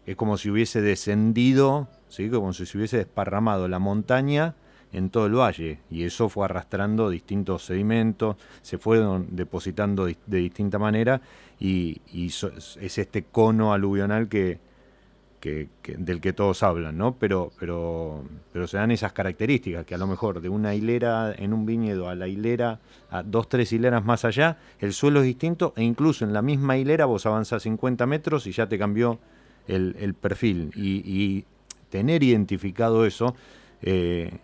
es 0.06 0.16
como 0.16 0.38
si 0.38 0.50
hubiese 0.50 0.82
descendido, 0.82 1.88
¿sí? 2.10 2.30
como 2.30 2.52
si 2.54 2.66
se 2.66 2.78
hubiese 2.78 2.98
desparramado 2.98 3.68
la 3.68 3.80
montaña 3.80 4.56
en 4.94 5.10
todo 5.10 5.26
el 5.26 5.34
valle 5.34 5.80
y 5.90 6.04
eso 6.04 6.30
fue 6.30 6.46
arrastrando 6.46 7.10
distintos 7.10 7.66
sedimentos, 7.66 8.38
se 8.62 8.78
fueron 8.78 9.28
depositando 9.32 10.06
de, 10.06 10.18
distinta 10.26 10.80
manera 10.80 11.22
y, 11.60 12.02
es 12.26 12.98
este 12.98 13.24
cono 13.24 13.74
aluvional 13.74 14.28
que, 14.28 14.60
del 15.98 16.20
que 16.20 16.34
todos 16.34 16.62
hablan, 16.64 16.98
¿no? 16.98 17.16
Pero, 17.16 17.52
pero, 17.60 18.24
pero 18.52 18.68
se 18.68 18.78
dan 18.78 18.92
esas 18.92 19.14
características, 19.14 19.86
que 19.86 19.96
a 19.96 19.98
lo 19.98 20.08
mejor 20.08 20.42
de 20.42 20.50
una 20.50 20.76
hilera 20.76 21.34
en 21.38 21.54
un 21.54 21.66
viñedo 21.66 22.10
a 22.10 22.16
la 22.16 22.28
hilera, 22.28 22.80
a 23.10 23.24
dos, 23.24 23.48
tres 23.48 23.72
hileras 23.72 24.04
más 24.04 24.26
allá, 24.26 24.58
el 24.80 24.94
suelo 24.94 25.22
es 25.22 25.26
distinto 25.26 25.74
e 25.78 25.84
incluso 25.84 26.26
en 26.26 26.34
la 26.34 26.42
misma 26.42 26.78
hilera 26.78 27.06
vos 27.06 27.26
avanzás 27.26 27.64
50 27.64 28.06
metros 28.08 28.46
y 28.48 28.52
ya 28.52 28.68
te 28.68 28.78
cambió 28.78 29.20
el, 29.68 30.14
perfil. 30.14 30.72
Y, 30.76 31.46
tener 31.90 32.22
identificado 32.22 33.06
eso 33.06 33.34
eh, 33.82 34.40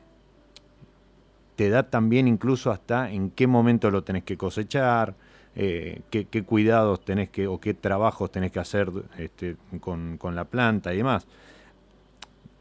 te 1.56 1.70
da 1.70 1.89
también 1.89 2.28
incluso 2.28 2.72
hasta 2.72 3.12
en 3.12 3.30
qué 3.30 3.48
momento 3.48 3.92
lo 3.92 4.04
tenés 4.04 4.24
que 4.24 4.38
cosechar, 4.38 5.16
eh, 5.56 6.02
qué, 6.10 6.44
cuidados 6.44 7.06
tenés 7.06 7.30
que 7.30 7.48
o 7.48 7.60
qué 7.60 7.74
trabajos 7.74 8.32
tenés 8.32 8.52
que 8.52 8.60
hacer 8.60 8.89
este, 9.18 9.56
con, 9.80 10.18
la 10.34 10.46
planta 10.46 10.94
y 10.94 10.98
demás. 10.98 11.28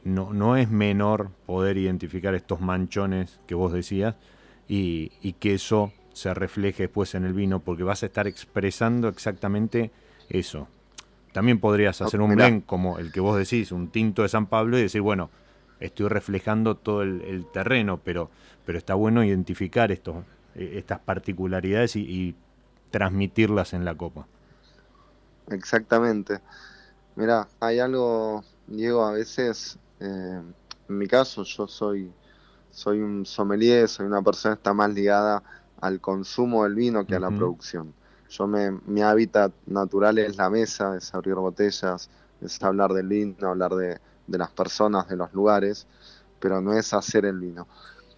No, 0.05 0.33
no 0.33 0.57
es 0.57 0.71
menor 0.71 1.31
poder 1.47 1.79
identificar 1.79 2.35
estos 2.35 2.61
manchones 2.61 3.41
que 3.47 3.55
vos 3.55 3.73
decías 3.73 4.17
y, 4.69 5.11
que 5.39 5.55
eso 5.55 5.93
se 6.13 6.35
refleje 6.35 6.85
después 6.85 7.15
en 7.15 7.25
el 7.25 7.33
vino 7.33 7.61
porque 7.61 7.85
vas 7.85 8.03
a 8.03 8.07
estar 8.07 8.27
expresando 8.27 9.09
exactamente 9.09 9.91
eso. 10.29 10.69
También 11.33 11.61
podrías 11.61 12.03
hacer 12.03 12.21
un 12.21 12.35
blend 12.35 12.67
como 12.67 12.99
el 12.99 13.11
que 13.11 13.21
vos 13.21 13.39
decís, 13.39 13.73
un 13.73 13.89
tinto 13.89 14.23
de 14.23 14.29
San 14.29 14.47
Pablo 14.47 14.77
y 14.77 14.83
decir, 14.83 15.01
bueno, 15.01 15.31
estoy 15.83 16.09
reflejando 16.09 16.77
todo 16.77 17.03
el, 17.03 17.47
terreno, 17.53 18.01
pero, 18.03 18.31
pero 18.65 18.79
está 18.79 18.95
bueno 18.95 19.25
identificar 19.25 19.93
estos, 19.93 20.17
eh, 20.55 20.75
estas 20.77 21.01
particularidades 21.01 21.97
y 21.97 22.35
transmitirlas 22.91 23.73
en 23.73 23.85
la 23.85 23.95
copa. 23.95 24.27
Exactamente. 25.49 26.41
Mira, 27.17 27.49
hay 27.61 27.79
algo, 27.79 28.45
Diego, 28.67 29.05
a 29.05 29.13
veces, 29.13 29.79
eh, 30.01 30.41
en 30.89 30.99
mi 30.99 31.07
caso, 31.07 31.43
yo 31.43 31.67
soy, 31.67 32.11
soy 32.71 33.01
un 33.01 33.27
sommelier, 33.27 33.89
soy 33.89 34.07
una 34.07 34.23
persona 34.23 34.55
que 34.55 34.61
está 34.61 34.73
más 34.73 34.93
ligada 34.93 35.43
al 35.81 36.01
consumo 36.01 36.65
del 36.65 36.75
vino 36.75 37.05
que 37.07 37.17
a 37.17 37.21
la 37.21 37.31
producción. 37.31 37.93
Yo 38.31 38.47
me, 38.47 38.71
mi 38.87 39.03
hábitat 39.03 39.53
natural 39.67 40.19
es 40.19 40.37
la 40.37 40.49
mesa, 40.49 40.97
es 40.97 41.13
abrir 41.15 41.35
botellas, 41.35 42.09
es 42.41 42.63
hablar 42.63 42.93
del 42.93 43.09
vino, 43.09 43.49
hablar 43.49 43.75
de, 43.75 43.99
de 44.27 44.39
las 44.39 44.51
personas, 44.51 45.09
de 45.09 45.17
los 45.17 45.33
lugares, 45.35 45.87
pero 46.41 46.61
no 46.61 46.73
es 46.73 46.95
hacer 46.95 47.27
el 47.27 47.39
vino. 47.39 47.67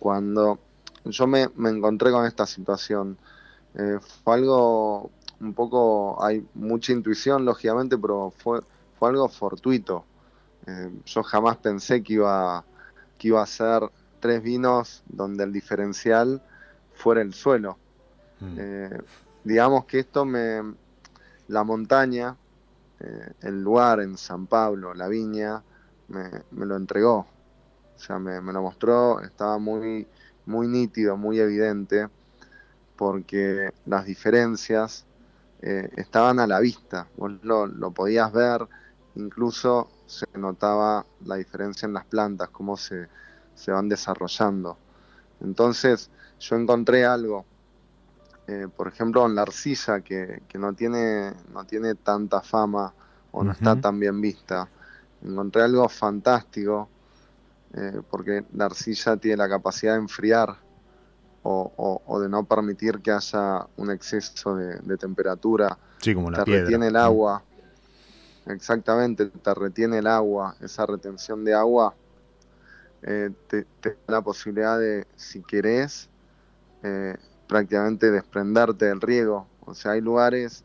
Cuando 0.04 0.58
yo 1.06 1.26
me, 1.26 1.44
encontré 1.44 2.10
con 2.10 2.26
esta 2.26 2.44
situación, 2.44 3.16
eh, 3.74 3.98
fue 4.22 4.34
algo 4.34 5.10
un 5.40 5.54
poco, 5.54 6.22
hay 6.22 6.46
mucha 6.52 6.92
intuición 6.92 7.46
lógicamente, 7.46 7.96
pero 7.96 8.30
fue, 8.36 8.60
fue 8.98 9.08
algo 9.08 9.26
fortuito. 9.30 10.04
Eh, 10.66 10.90
yo 11.06 11.22
jamás 11.22 11.56
pensé 11.56 12.02
que 12.02 12.12
iba, 12.12 12.62
que 13.16 13.28
iba 13.28 13.42
a 13.42 13.46
ser 13.46 13.90
tres 14.20 14.42
vinos 14.42 15.02
donde 15.06 15.44
el 15.44 15.54
diferencial 15.54 16.42
fuera 16.92 17.22
el 17.22 17.32
suelo. 17.32 17.78
Mm. 18.40 18.56
Eh, 18.58 19.02
digamos 19.42 19.86
que 19.86 20.00
esto 20.00 20.26
me, 20.26 20.74
la 21.48 21.64
montaña, 21.64 22.36
el 23.40 23.62
lugar 23.62 24.00
en 24.00 24.18
San 24.18 24.46
Pablo, 24.48 24.92
la 24.92 25.08
viña, 25.08 25.62
me, 26.08 26.28
me 26.50 26.66
lo 26.66 26.76
entregó. 26.76 27.26
O 27.96 27.98
sea, 27.98 28.18
me, 28.18 28.40
lo 28.40 28.62
mostró, 28.62 29.20
estaba 29.20 29.58
muy, 29.58 30.06
muy 30.46 30.66
nítido, 30.66 31.16
muy 31.16 31.38
evidente, 31.38 32.08
porque 32.96 33.70
las 33.86 34.04
diferencias 34.04 35.06
eh, 35.62 35.90
estaban 35.96 36.38
a 36.40 36.46
la 36.46 36.60
vista, 36.60 37.06
vos 37.16 37.32
lo, 37.42 37.66
lo, 37.66 37.90
podías 37.92 38.32
ver, 38.32 38.66
incluso 39.14 39.88
se 40.06 40.26
notaba 40.34 41.06
la 41.24 41.36
diferencia 41.36 41.86
en 41.86 41.94
las 41.94 42.04
plantas, 42.04 42.50
cómo 42.50 42.76
se, 42.76 43.08
se 43.54 43.72
van 43.72 43.88
desarrollando. 43.88 44.76
Entonces 45.40 46.10
yo 46.40 46.56
encontré 46.56 47.04
algo, 47.04 47.44
eh, 48.46 48.68
por 48.76 48.88
ejemplo 48.88 49.24
en 49.24 49.34
la 49.34 49.42
arcilla, 49.42 50.00
que, 50.00 50.42
que, 50.48 50.58
no, 50.58 50.74
tiene, 50.74 51.32
no 51.52 51.64
tiene 51.64 51.94
tanta 51.94 52.40
fama 52.42 52.92
o 53.32 53.42
no 53.42 53.52
está 53.52 53.80
tan 53.80 53.98
bien 53.98 54.20
vista. 54.20 54.68
Encontré 55.22 55.62
algo 55.62 55.88
fantástico 55.88 56.88
eh, 57.76 58.02
porque 58.08 58.44
la 58.52 58.66
arcilla 58.66 59.16
tiene 59.16 59.36
la 59.36 59.48
capacidad 59.48 59.94
de 59.94 59.98
enfriar 59.98 60.56
o, 61.42 62.20
de 62.22 62.28
no 62.28 62.44
permitir 62.44 63.00
que 63.00 63.10
haya 63.10 63.66
un 63.76 63.90
exceso 63.90 64.56
de, 64.56 64.96
temperatura. 64.96 65.76
Sí, 65.98 66.14
como 66.14 66.30
la 66.30 66.42
te 66.42 66.50
retiene 66.50 66.86
el 66.86 66.96
agua. 66.96 67.42
Exactamente, 68.46 69.26
te 69.26 69.54
retiene 69.54 69.98
el 69.98 70.06
agua. 70.06 70.56
Esa 70.60 70.86
retención 70.86 71.44
de 71.44 71.52
agua 71.52 71.94
eh, 73.02 73.30
te, 73.48 73.66
da 73.82 73.94
la 74.06 74.20
posibilidad 74.22 74.78
de, 74.78 75.06
si 75.16 75.42
querés, 75.42 76.08
eh, 76.82 77.16
prácticamente 77.46 78.10
desprenderte 78.10 78.86
del 78.86 79.00
riego. 79.00 79.46
O 79.66 79.74
sea, 79.74 79.92
hay 79.92 80.00
lugares 80.00 80.64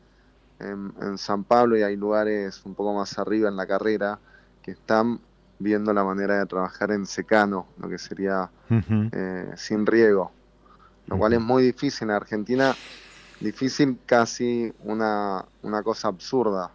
en, 0.59 0.93
en 1.01 1.17
San 1.17 1.43
Pablo 1.43 1.77
y 1.77 1.83
hay 1.83 1.97
lugares 1.97 2.61
un 2.65 2.75
poco 2.75 2.93
más 2.93 3.17
arriba 3.19 3.49
en 3.49 3.57
la 3.57 3.67
carrera 3.67 4.19
que 4.61 4.71
están 4.71 5.19
viendo 5.59 5.93
la 5.93 6.03
manera 6.03 6.39
de 6.39 6.45
trabajar 6.45 6.91
en 6.91 7.05
secano, 7.05 7.67
lo 7.77 7.89
que 7.89 7.97
sería 7.97 8.49
eh, 8.69 9.51
sin 9.57 9.85
riego, 9.85 10.31
lo 11.07 11.17
cual 11.17 11.33
es 11.33 11.41
muy 11.41 11.63
difícil. 11.63 12.09
En 12.09 12.15
Argentina, 12.15 12.73
difícil 13.39 13.99
casi 14.05 14.73
una, 14.83 15.45
una 15.61 15.83
cosa 15.83 16.07
absurda, 16.07 16.71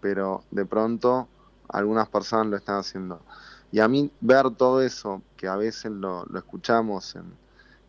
pero 0.00 0.44
de 0.50 0.64
pronto 0.64 1.28
algunas 1.68 2.08
personas 2.08 2.46
lo 2.46 2.56
están 2.56 2.78
haciendo. 2.78 3.20
Y 3.72 3.80
a 3.80 3.88
mí 3.88 4.10
ver 4.20 4.50
todo 4.50 4.82
eso, 4.82 5.22
que 5.36 5.48
a 5.48 5.56
veces 5.56 5.90
lo, 5.90 6.24
lo 6.26 6.38
escuchamos 6.38 7.14
en, 7.16 7.24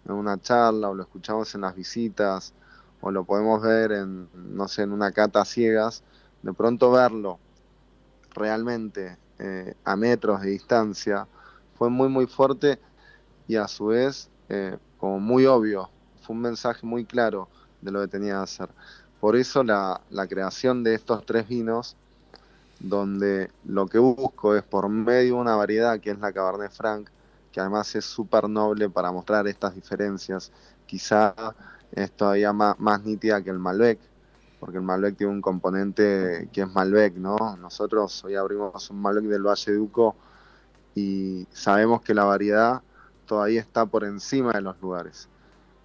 en, 0.06 0.12
una 0.12 0.40
charla 0.40 0.90
o 0.90 0.96
lo 0.96 1.04
escuchamos 1.04 1.54
en 1.56 1.62
las 1.62 1.76
visitas 1.76 2.54
o 3.02 3.12
lo 3.12 3.24
podemos 3.24 3.62
ver 3.62 3.92
en, 3.92 4.30
no 4.34 4.68
sé, 4.68 4.84
en 4.84 4.92
una 4.92 5.12
cata 5.12 5.44
ciegas, 5.44 6.04
de 6.44 6.54
pronto 6.54 6.92
verlo 6.92 7.40
realmente 8.34 9.18
eh, 9.44 9.74
a 9.84 9.96
metros 9.96 10.42
de 10.42 10.52
distancia, 10.52 11.28
fue 11.76 11.90
muy 11.90 12.10
muy 12.10 12.28
fuerte 12.28 12.80
y 13.48 13.56
a 13.56 13.68
su 13.68 13.88
vez 13.88 14.30
eh, 14.50 14.78
como 15.00 15.20
muy 15.20 15.48
obvio, 15.48 15.90
fue 16.22 16.36
un 16.36 16.44
mensaje 16.44 16.86
muy 16.86 17.06
claro 17.06 17.48
de 17.82 17.92
lo 17.92 18.02
que 18.02 18.08
tenía 18.08 18.34
que 18.34 18.44
hacer. 18.44 18.70
Por 19.20 19.36
eso 19.36 19.64
la, 19.64 20.00
creación 20.30 20.84
de 20.84 20.94
estos 20.94 21.26
tres 21.26 21.48
vinos, 21.48 21.96
donde 22.80 23.50
lo 23.66 23.88
que 23.88 23.98
busco 23.98 24.56
es 24.56 24.62
por 24.62 24.88
medio 24.90 25.36
de 25.36 25.42
una 25.42 25.56
variedad 25.56 26.00
que 26.00 26.12
es 26.12 26.20
la 26.20 26.32
Cabernet 26.32 26.72
Franc, 26.72 27.10
que 27.52 27.60
además 27.60 27.96
es 27.96 28.06
súper 28.06 28.48
noble 28.48 28.90
para 28.90 29.12
mostrar 29.12 29.48
estas 29.48 29.74
diferencias, 29.74 30.52
quizá 30.86 31.34
es 31.92 32.12
todavía 32.12 32.54
más, 32.54 32.80
más 32.80 33.04
nítida 33.04 33.42
que 33.42 33.50
el 33.50 33.58
Malbec, 33.58 34.00
porque 34.62 34.78
el 34.78 34.84
Malbec 34.84 35.18
tiene 35.18 35.34
un 35.34 35.42
componente 35.42 36.48
que 36.54 36.62
es 36.62 36.72
Malbec, 36.72 37.16
¿no? 37.16 37.36
Nosotros 37.60 38.24
hoy 38.24 38.36
abrimos 38.36 38.92
un 38.92 39.02
Malbec 39.02 39.24
del 39.24 39.42
Valle 39.42 39.72
de 39.72 39.80
Uco 39.80 40.16
y 40.94 41.48
sabemos 41.52 42.04
que 42.04 42.14
la 42.14 42.26
variedad 42.26 42.84
todavía 43.26 43.60
está 43.60 43.88
por 43.88 44.04
encima 44.04 44.52
de 44.52 44.62
los 44.62 44.80
lugares. 44.80 45.28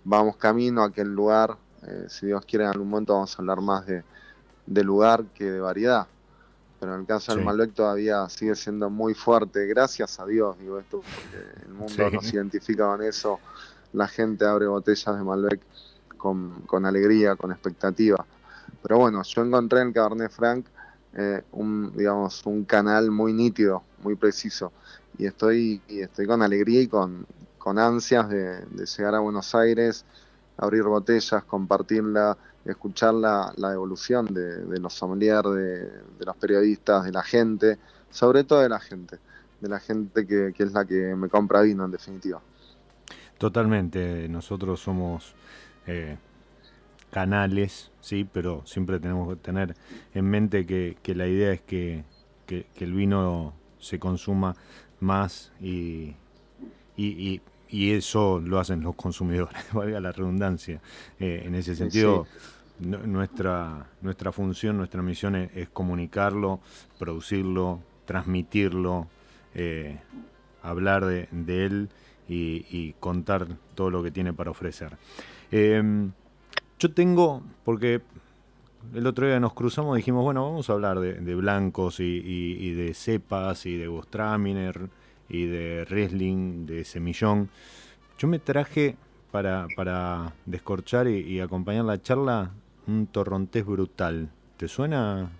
Vamos 0.04 0.36
camino 0.36 0.82
a 0.82 0.88
aquel 0.88 1.08
lugar, 1.08 1.56
eh, 1.86 2.04
si 2.10 2.26
Dios 2.26 2.44
quiere 2.44 2.66
en 2.66 2.70
algún 2.70 2.90
momento 2.90 3.14
vamos 3.14 3.34
a 3.34 3.40
hablar 3.40 3.62
más 3.62 3.86
de, 3.86 4.04
lugar 4.84 5.24
que 5.34 5.44
de 5.50 5.60
variedad. 5.60 6.06
Pero 6.78 6.96
en 6.96 7.00
el 7.00 7.06
caso 7.06 7.34
del 7.34 7.42
Malbec 7.46 7.72
todavía 7.72 8.28
sigue 8.28 8.54
siendo 8.56 8.90
muy 8.90 9.14
fuerte, 9.14 9.64
gracias 9.64 10.20
a 10.20 10.26
Dios, 10.26 10.58
digo 10.58 10.78
esto, 10.78 11.00
porque 11.00 11.64
el 11.66 11.72
mundo 11.72 12.10
nos 12.10 12.30
identifica 12.30 12.84
con 12.88 13.02
eso. 13.02 13.40
La 13.94 14.06
gente 14.06 14.44
abre 14.44 14.66
botellas 14.66 15.16
de 15.16 15.24
Malbec 15.24 15.60
con, 16.18 16.60
con 16.66 16.84
alegría, 16.84 17.36
con 17.36 17.52
expectativa 17.52 18.26
pero 18.82 18.98
bueno, 18.98 19.22
yo 19.22 19.44
encontré 19.44 19.80
en 19.80 19.92
Cabernet 19.92 20.30
Franc 20.30 20.66
eh, 21.18 21.42
un, 21.52 21.96
digamos, 21.96 22.44
un 22.44 22.64
canal 22.64 23.10
muy 23.10 23.32
nítido, 23.32 23.82
muy 24.02 24.16
preciso. 24.16 24.72
Y 25.18 25.26
estoy, 25.26 25.80
estoy 25.88 26.26
con 26.26 26.42
alegría 26.42 26.82
y 26.82 26.88
con, 26.88 27.26
con 27.58 27.78
ansias 27.78 28.28
de, 28.28 28.64
llegar 28.96 29.14
a 29.14 29.20
Buenos 29.20 29.54
Aires, 29.54 30.04
abrir 30.58 30.82
botellas, 30.82 31.42
compartirla, 31.44 32.36
escuchar 32.66 33.14
la, 33.14 33.52
la 33.56 33.72
evolución 33.72 34.26
de, 34.26 34.78
los 34.78 34.92
sommeliers, 34.92 35.42
de, 35.42 35.90
los 36.24 36.36
periodistas, 36.36 37.04
de 37.04 37.12
la 37.12 37.22
gente, 37.22 37.78
sobre 38.10 38.44
todo 38.44 38.60
de 38.60 38.68
la 38.68 38.80
gente, 38.80 39.18
de 39.60 39.68
la 39.68 39.80
gente 39.80 40.26
que, 40.26 40.52
que 40.54 40.62
es 40.64 40.72
la 40.72 40.84
que 40.84 41.14
me 41.16 41.28
compra 41.28 41.62
vino 41.62 41.84
en 41.86 41.92
definitiva. 41.92 42.40
Totalmente, 43.38 44.28
nosotros 44.28 44.80
somos 44.80 45.34
eh, 45.86 46.16
canales, 47.16 47.90
sí, 48.02 48.28
pero 48.30 48.60
siempre 48.66 49.00
tenemos 49.00 49.26
que 49.30 49.36
tener 49.36 49.74
en 50.12 50.26
mente 50.26 50.66
que, 50.66 51.14
la 51.14 51.26
idea 51.26 51.50
es 51.50 51.62
que, 51.62 52.04
el 52.46 52.92
vino 52.92 53.54
se 53.78 53.98
consuma 53.98 54.54
más 55.00 55.50
y, 55.58 56.14
y, 56.94 57.40
eso 57.70 58.38
lo 58.44 58.58
hacen 58.58 58.82
los 58.82 58.96
consumidores, 58.96 59.56
valga 59.72 59.98
la 59.98 60.12
redundancia. 60.12 60.82
Eh, 61.18 61.44
en 61.46 61.54
ese 61.54 61.74
sentido, 61.74 62.26
nuestra, 62.80 63.86
nuestra 64.02 64.30
función, 64.30 64.76
nuestra 64.76 65.00
misión 65.00 65.36
es, 65.36 65.70
comunicarlo, 65.70 66.60
producirlo, 66.98 67.80
transmitirlo, 68.04 69.08
eh, 69.54 69.98
hablar 70.62 71.06
de, 71.06 71.28
él 71.64 71.88
y, 72.28 72.92
contar 73.00 73.46
todo 73.74 73.88
lo 73.88 74.02
que 74.02 74.10
tiene 74.10 74.34
para 74.34 74.50
ofrecer. 74.50 74.98
Em, 75.50 76.12
yo 76.78 76.92
tengo, 76.92 77.42
porque 77.64 78.02
el 78.94 79.06
otro 79.06 79.26
día 79.26 79.40
nos 79.40 79.54
cruzamos 79.54 79.96
y 79.96 80.00
dijimos, 80.00 80.22
bueno, 80.22 80.44
vamos 80.44 80.68
a 80.70 80.74
hablar 80.74 81.00
de, 81.00 81.34
blancos 81.34 82.00
y, 82.00 82.74
de 82.74 82.94
cepas 82.94 83.66
y 83.66 83.76
de 83.76 83.88
Bostraminer 83.88 84.88
y 85.28 85.46
de 85.46 85.84
Riesling, 85.84 86.66
de 86.66 86.84
Semillón. 86.84 87.48
Yo 88.18 88.28
me 88.28 88.38
traje 88.38 88.96
para, 89.30 89.66
para 89.76 90.34
descorchar 90.44 91.08
y, 91.08 91.40
acompañar 91.40 91.84
la 91.84 92.00
charla 92.00 92.50
un 92.86 93.06
torrontés 93.06 93.64
brutal. 93.64 94.30
¿Te 94.56 94.68
suena? 94.68 95.30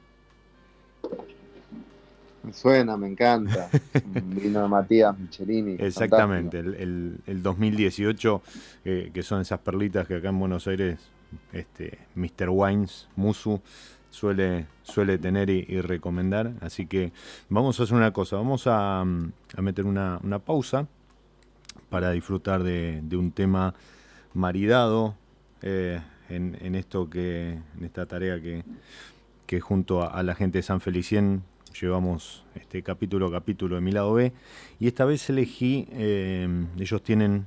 Me 2.42 2.52
suena, 2.52 2.96
me 2.96 3.08
encanta. 3.08 3.68
vino 4.24 4.62
de 4.62 4.68
Matías 4.68 5.18
Michelini. 5.18 5.76
Exactamente, 5.78 6.58
el, 6.58 7.18
el, 7.26 7.42
2018, 7.42 8.42
eh, 8.84 9.10
que 9.12 9.22
son 9.22 9.40
esas 9.40 9.60
perlitas 9.60 10.06
que 10.06 10.16
acá 10.16 10.28
en 10.28 10.38
Buenos 10.38 10.66
Aires 10.66 10.98
este, 11.52 11.98
Mr. 12.14 12.48
Wines, 12.48 13.08
Musu, 13.16 13.60
suele, 14.10 14.66
suele 14.82 15.18
tener 15.18 15.50
y, 15.50 15.80
recomendar. 15.80 16.52
Así 16.60 16.86
que 16.86 17.12
vamos 17.48 17.78
a 17.78 17.84
hacer 17.84 17.96
una 17.96 18.12
cosa, 18.12 18.36
vamos 18.36 18.64
a, 18.66 19.04
meter 19.58 19.84
una, 19.84 20.38
pausa 20.44 20.86
para 21.90 22.10
disfrutar 22.12 22.62
de, 22.62 23.02
un 23.12 23.32
tema 23.32 23.74
maridado 24.34 25.14
eh, 25.62 26.00
en, 26.28 26.74
esto 26.74 27.08
que, 27.08 27.58
en 27.78 27.84
esta 27.84 28.06
tarea 28.06 28.40
que, 28.40 28.64
que 29.46 29.60
junto 29.60 30.02
a, 30.02 30.22
la 30.22 30.34
gente 30.34 30.58
de 30.58 30.62
San 30.62 30.80
Felicien 30.80 31.42
llevamos 31.80 32.44
este 32.54 32.82
capítulo 32.82 33.30
capítulo 33.30 33.76
de 33.76 33.80
mi 33.82 33.92
lado 33.92 34.14
B 34.14 34.32
y 34.80 34.86
esta 34.86 35.04
vez 35.04 35.28
elegí 35.28 35.86
eh, 35.92 36.48
ellos 36.78 37.02
tienen 37.02 37.46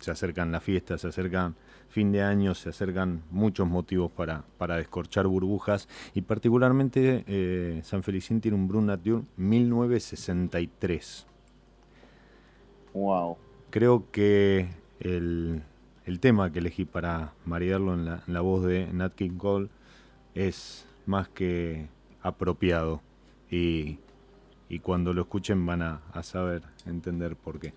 se 0.00 0.10
acercan 0.10 0.50
la 0.50 0.60
fiesta 0.60 0.98
se 0.98 1.08
acercan 1.08 1.54
fin 1.94 2.10
de 2.10 2.22
año 2.22 2.56
se 2.56 2.70
acercan 2.70 3.22
muchos 3.30 3.68
motivos 3.68 4.10
para, 4.10 4.42
para 4.58 4.78
descorchar 4.78 5.28
burbujas 5.28 5.88
y 6.12 6.22
particularmente 6.22 7.22
eh, 7.28 7.82
San 7.84 8.02
Felicín 8.02 8.40
tiene 8.40 8.56
un 8.56 8.66
Brun 8.66 8.86
Nature 8.86 9.22
1963. 9.36 11.28
Wow. 12.94 13.36
Creo 13.70 14.10
que 14.10 14.70
el, 14.98 15.62
tema 16.18 16.50
que 16.50 16.58
elegí 16.58 16.84
para 16.84 17.32
maridarlo 17.44 17.94
en 17.94 18.06
la, 18.06 18.40
voz 18.40 18.64
de 18.64 18.92
Nat 18.92 19.14
King 19.14 19.36
Cole 19.38 19.68
es 20.34 20.88
más 21.06 21.28
que 21.28 21.86
apropiado 22.22 23.02
y, 23.48 24.00
cuando 24.82 25.12
lo 25.12 25.22
escuchen 25.22 25.64
van 25.64 25.82
a 25.82 26.22
saber 26.24 26.64
entender 26.86 27.36
por 27.36 27.60
qué. 27.60 27.72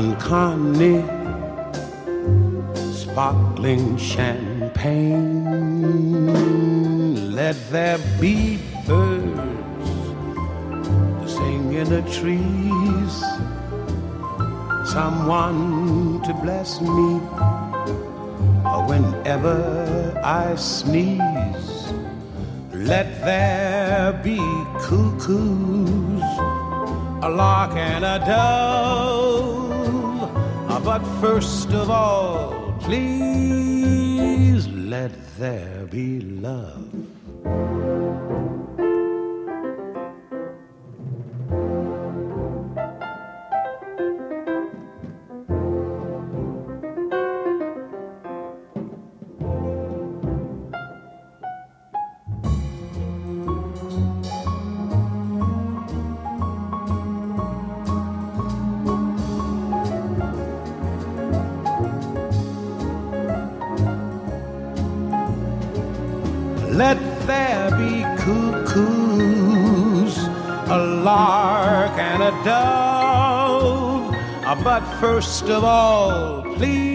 Honey, 0.00 1.04
sparkling 2.92 3.96
champagne. 3.96 5.46
Let 7.34 7.56
there 7.70 7.98
be 8.20 8.58
birds 8.86 10.00
to 11.20 11.28
sing 11.28 11.72
in 11.72 11.88
the 11.88 12.02
trees. 12.18 13.14
Someone 14.90 16.22
to 16.22 16.32
bless 16.34 16.80
me 16.80 17.20
whenever 18.88 19.58
I 20.24 20.54
sneeze. 20.56 21.92
Let 22.72 23.08
there 23.24 24.12
be 24.24 24.38
cuckoos, 24.80 26.22
a 27.22 27.28
lark 27.28 27.72
and 27.74 28.04
a 28.04 28.18
dove 28.26 29.49
but 30.84 31.02
first 31.20 31.70
of 31.72 31.90
all, 31.90 32.74
please 32.80 34.66
let 34.68 35.12
there 35.38 35.86
be 35.86 36.20
love. 36.20 37.19
First 75.00 75.48
of 75.48 75.64
all, 75.64 76.42
please 76.56 76.89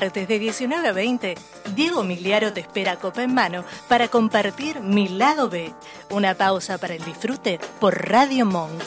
martes 0.00 0.28
de 0.28 0.38
19 0.38 0.88
a 0.88 0.92
20, 0.92 1.34
Diego 1.74 2.02
Miliaro 2.04 2.54
te 2.54 2.60
espera 2.60 2.96
copa 2.96 3.22
en 3.22 3.34
mano 3.34 3.64
para 3.86 4.08
compartir 4.08 4.80
Mi 4.80 5.08
Lado 5.08 5.50
B. 5.50 5.74
Una 6.08 6.34
pausa 6.34 6.78
para 6.78 6.94
el 6.94 7.04
disfrute 7.04 7.60
por 7.78 8.08
Radio 8.08 8.46
Monk. 8.46 8.82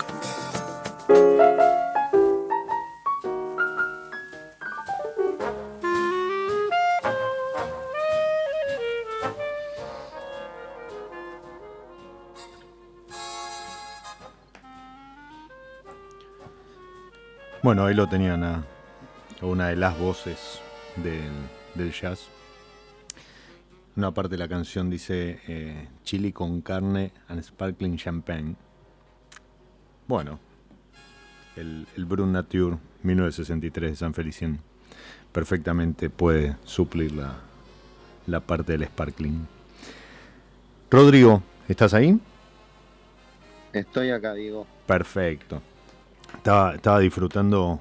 Bueno, 17.61 17.85
ahí 17.85 17.93
lo 17.93 18.07
tenían 18.07 18.43
a 18.43 18.63
una 19.41 19.67
de 19.67 19.75
las 19.75 19.95
voces 19.99 20.62
del, 20.97 21.91
jazz. 21.91 22.27
Una 23.95 24.11
parte 24.11 24.31
de 24.31 24.37
la 24.37 24.47
canción 24.47 24.89
dice 24.89 25.39
eh, 25.47 25.87
chili 26.03 26.31
con 26.31 26.61
carne 26.61 27.11
and 27.27 27.41
sparkling 27.43 27.97
champagne. 27.97 28.55
Bueno, 30.07 30.39
el, 31.55 31.87
el 31.95 32.05
Brun 32.05 32.31
Nature 32.31 32.77
1963 33.03 33.91
de 33.91 33.95
San 33.95 34.13
Felicien 34.13 34.59
perfectamente 35.31 36.09
puede 36.09 36.57
suplir 36.63 37.13
la, 37.13 37.35
la 38.27 38.39
parte 38.39 38.73
del 38.73 38.87
sparkling. 38.87 39.47
Rodrigo, 40.89 41.41
¿estás 41.67 41.93
ahí? 41.93 42.19
Estoy 43.71 44.11
acá, 44.11 44.33
digo. 44.33 44.67
Perfecto. 44.85 45.61
Estaba, 46.35 46.75
estaba 46.75 46.99
disfrutando 46.99 47.79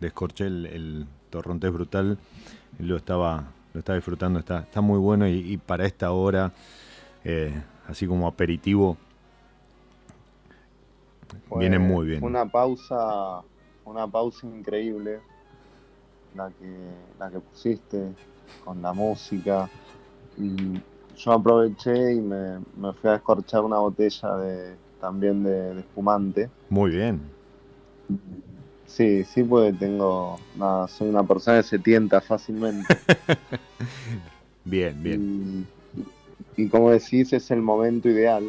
descorché 0.00 0.46
el, 0.46 0.66
el 0.66 1.06
torrontés 1.30 1.72
brutal, 1.72 2.18
lo 2.78 2.96
estaba, 2.96 3.44
lo 3.72 3.80
estaba 3.80 3.96
disfrutando, 3.96 4.38
está, 4.38 4.60
está 4.60 4.80
muy 4.80 4.98
bueno 4.98 5.28
y, 5.28 5.56
para 5.58 5.86
esta 5.86 6.12
hora, 6.12 6.52
eh, 7.24 7.52
así 7.86 8.06
como 8.06 8.26
aperitivo, 8.26 8.96
viene 11.56 11.78
muy 11.78 12.06
bien. 12.06 12.24
Una 12.24 12.46
pausa, 12.46 13.42
una 13.84 14.06
pausa 14.06 14.46
increíble, 14.46 15.20
la 16.34 16.50
que, 16.50 16.76
la 17.18 17.30
que 17.30 17.40
pusiste 17.40 18.12
con 18.64 18.82
la 18.82 18.92
música. 18.92 19.68
Y 20.36 20.80
yo 21.16 21.32
aproveché 21.32 22.14
y 22.14 22.20
me, 22.20 22.58
me 22.76 22.92
fui 22.92 23.10
a 23.10 23.14
descorchar 23.14 23.62
una 23.62 23.78
botella 23.78 24.36
de 24.36 24.76
también 25.00 25.42
de, 25.42 25.74
de 25.74 25.80
espumante. 25.80 26.50
Muy 26.68 26.90
bien. 26.90 27.20
Sí, 28.88 29.22
sí, 29.24 29.44
porque 29.44 29.74
tengo. 29.74 30.40
Nada, 30.56 30.88
soy 30.88 31.10
una 31.10 31.22
persona 31.22 31.58
que 31.58 31.62
se 31.62 31.78
tienta 31.78 32.20
fácilmente. 32.20 32.98
bien, 34.64 35.02
bien. 35.02 35.66
Y, 36.56 36.68
como 36.68 36.90
decís, 36.90 37.32
es 37.32 37.50
el 37.50 37.60
momento 37.60 38.08
ideal. 38.08 38.44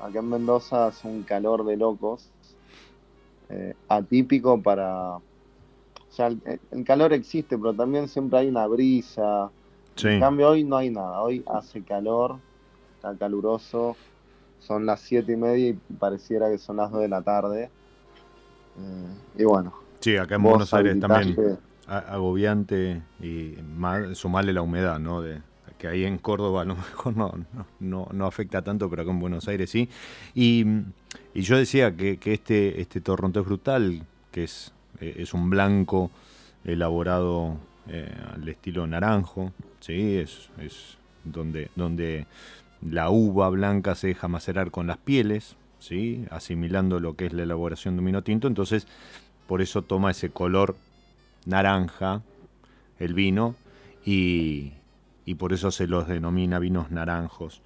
Acá 0.00 0.20
en 0.20 0.30
Mendoza 0.30 0.86
hace 0.86 1.08
un 1.08 1.24
calor 1.24 1.66
de 1.66 1.76
locos. 1.76 2.30
Eh, 3.50 3.74
atípico 3.88 4.62
para. 4.62 5.16
O 5.16 5.22
sea, 6.12 6.28
el, 6.28 6.84
calor 6.84 7.12
existe, 7.12 7.58
pero 7.58 7.74
también 7.74 8.08
siempre 8.08 8.38
hay 8.38 8.48
una 8.48 8.66
brisa. 8.68 9.50
En 10.02 10.20
cambio, 10.20 10.50
hoy 10.50 10.64
no 10.64 10.76
hay 10.76 10.90
nada. 10.90 11.20
Hoy 11.20 11.42
hace 11.46 11.82
calor, 11.82 12.38
está 12.96 13.14
caluroso. 13.16 13.96
Son 14.60 14.86
las 14.86 15.00
siete 15.00 15.32
y 15.32 15.36
media 15.36 15.68
y 15.68 15.72
pareciera 15.98 16.48
que 16.48 16.58
son 16.58 16.76
las 16.76 16.92
dos 16.92 17.02
de 17.02 17.08
la 17.08 17.22
tarde. 17.22 17.70
Eh, 18.78 19.42
y 19.42 19.44
bueno. 19.44 19.72
Sí, 20.00 20.16
acá 20.16 20.36
en 20.36 20.42
Buenos 20.42 20.72
Aires 20.72 20.98
también 20.98 21.36
agobiante 21.86 23.02
y 23.20 23.56
sumarle 24.14 24.52
la 24.52 24.62
humedad, 24.62 24.98
¿no? 25.00 25.22
De, 25.22 25.40
que 25.80 25.88
ahí 25.88 26.04
en 26.04 26.18
Córdoba 26.18 26.62
a 26.62 26.64
lo 26.64 26.76
mejor 26.76 27.16
no, 27.16 27.32
no, 27.80 28.08
no, 28.12 28.26
afecta 28.26 28.62
tanto, 28.62 28.88
pero 28.90 29.02
acá 29.02 29.10
en 29.10 29.18
Buenos 29.18 29.48
Aires 29.48 29.70
sí. 29.70 29.88
Y, 30.34 30.64
yo 31.34 31.56
decía 31.56 31.96
que, 31.96 32.18
este, 32.22 32.80
este 32.80 33.00
torrontés 33.00 33.44
brutal, 33.44 34.04
que 34.30 34.44
es, 34.44 34.72
eh, 35.00 35.16
es 35.18 35.32
un 35.32 35.48
blanco 35.48 36.10
elaborado 36.64 37.56
eh, 37.88 38.14
al 38.34 38.46
estilo 38.48 38.86
naranjo, 38.86 39.52
¿sí? 39.80 40.18
es, 40.18 40.50
es 40.60 40.98
donde, 41.24 41.70
donde 41.74 42.26
la 42.82 43.10
uva 43.10 43.48
blanca 43.48 43.94
se 43.94 44.08
deja 44.08 44.28
macerar 44.28 44.70
con 44.70 44.86
las 44.86 44.98
pieles, 44.98 45.56
¿sí? 45.80 46.24
asimilando 46.30 47.00
lo 47.00 47.16
que 47.16 47.26
es 47.26 47.32
la 47.32 47.42
elaboración 47.42 47.96
de 47.96 48.00
un 48.00 48.06
vino 48.06 48.22
tinto, 48.22 48.46
entonces 48.46 48.86
por 49.48 49.60
eso 49.60 49.82
toma 49.82 50.12
ese 50.12 50.30
color 50.30 50.76
naranja 51.46 52.22
el 53.00 53.14
vino 53.14 53.56
y, 54.04 54.72
por 55.38 55.52
eso 55.52 55.70
se 55.70 55.86
los 55.86 56.08
denomina 56.08 56.58
vinos 56.58 56.90
naranjos. 56.90 57.62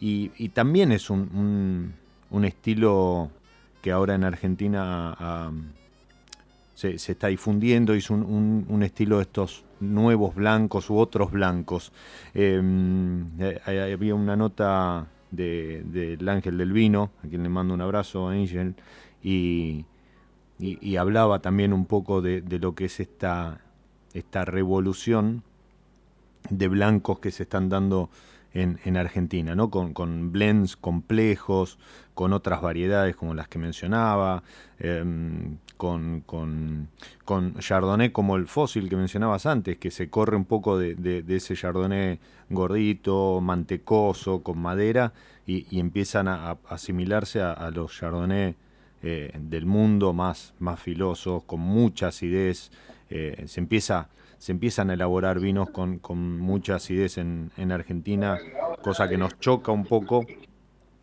Y, 0.00 0.48
también 0.50 0.92
es 0.92 1.10
un, 1.10 1.94
estilo 2.44 3.30
que 3.82 3.92
ahora 3.92 4.14
en 4.14 4.24
Argentina 4.24 5.52
se, 6.74 6.94
está 6.94 7.26
difundiendo, 7.28 7.92
es 7.94 8.10
un, 8.10 8.80
estilo 8.82 9.16
de 9.16 9.22
estos 9.22 9.64
nuevos 9.80 10.34
blancos 10.34 10.90
u 10.90 10.98
otros 10.98 11.30
blancos. 11.30 11.92
Em, 12.34 13.26
eh, 13.40 13.92
había 13.94 14.14
una 14.14 14.36
nota 14.36 15.06
del 15.30 16.28
Ángel 16.28 16.58
del 16.58 16.72
Vino, 16.72 17.10
a 17.24 17.28
quien 17.28 17.42
le 17.42 17.48
mando 17.48 17.74
un 17.74 17.80
abrazo, 17.80 18.28
Ángel, 18.28 18.74
y, 19.22 19.84
hablaba 20.98 21.40
también 21.40 21.72
un 21.72 21.86
poco 21.86 22.22
de, 22.22 22.42
lo 22.60 22.74
que 22.74 22.86
es 22.86 23.00
esta, 23.00 23.60
esta 24.14 24.44
revolución 24.44 25.42
de 26.50 26.68
blancos 26.68 27.18
que 27.18 27.30
se 27.30 27.44
están 27.44 27.68
dando 27.68 28.10
en, 28.54 28.96
Argentina, 28.96 29.54
¿no? 29.54 29.70
Con, 29.70 30.32
blends 30.32 30.76
complejos, 30.76 31.78
con 32.14 32.32
otras 32.32 32.60
variedades 32.60 33.14
como 33.16 33.34
las 33.34 33.48
que 33.48 33.58
mencionaba, 33.58 34.42
em, 34.78 35.58
con, 35.76 36.22
con, 36.26 36.88
Chardonnay 37.58 38.10
como 38.10 38.36
el 38.36 38.46
fósil 38.46 38.88
que 38.88 38.96
mencionabas 38.96 39.46
antes, 39.46 39.78
que 39.78 39.90
se 39.90 40.10
corre 40.10 40.36
un 40.36 40.44
poco 40.44 40.78
de, 40.78 41.24
ese 41.28 41.54
Chardonnay 41.54 42.18
gordito, 42.50 43.40
mantecoso, 43.40 44.42
con 44.42 44.58
madera, 44.58 45.12
y, 45.46 45.78
empiezan 45.78 46.28
a, 46.28 46.58
asimilarse 46.68 47.40
a, 47.40 47.70
los 47.70 47.96
Chardonnay 47.96 48.54
eh, 49.02 49.32
del 49.38 49.66
mundo 49.66 50.12
más, 50.12 50.54
más 50.58 50.80
filosos, 50.80 51.44
con 51.44 51.60
mucha 51.60 52.08
acidez. 52.08 52.70
Eh, 53.10 53.44
se, 53.46 53.60
empieza, 53.60 54.08
se 54.38 54.52
empiezan 54.52 54.90
a 54.90 54.94
elaborar 54.94 55.40
vinos 55.40 55.70
con, 55.70 55.98
con 55.98 56.38
mucha 56.38 56.76
acidez 56.76 57.18
en, 57.18 57.50
en, 57.56 57.72
Argentina, 57.72 58.38
cosa 58.82 59.08
que 59.08 59.18
nos 59.18 59.38
choca 59.40 59.72
un 59.72 59.84
poco 59.84 60.26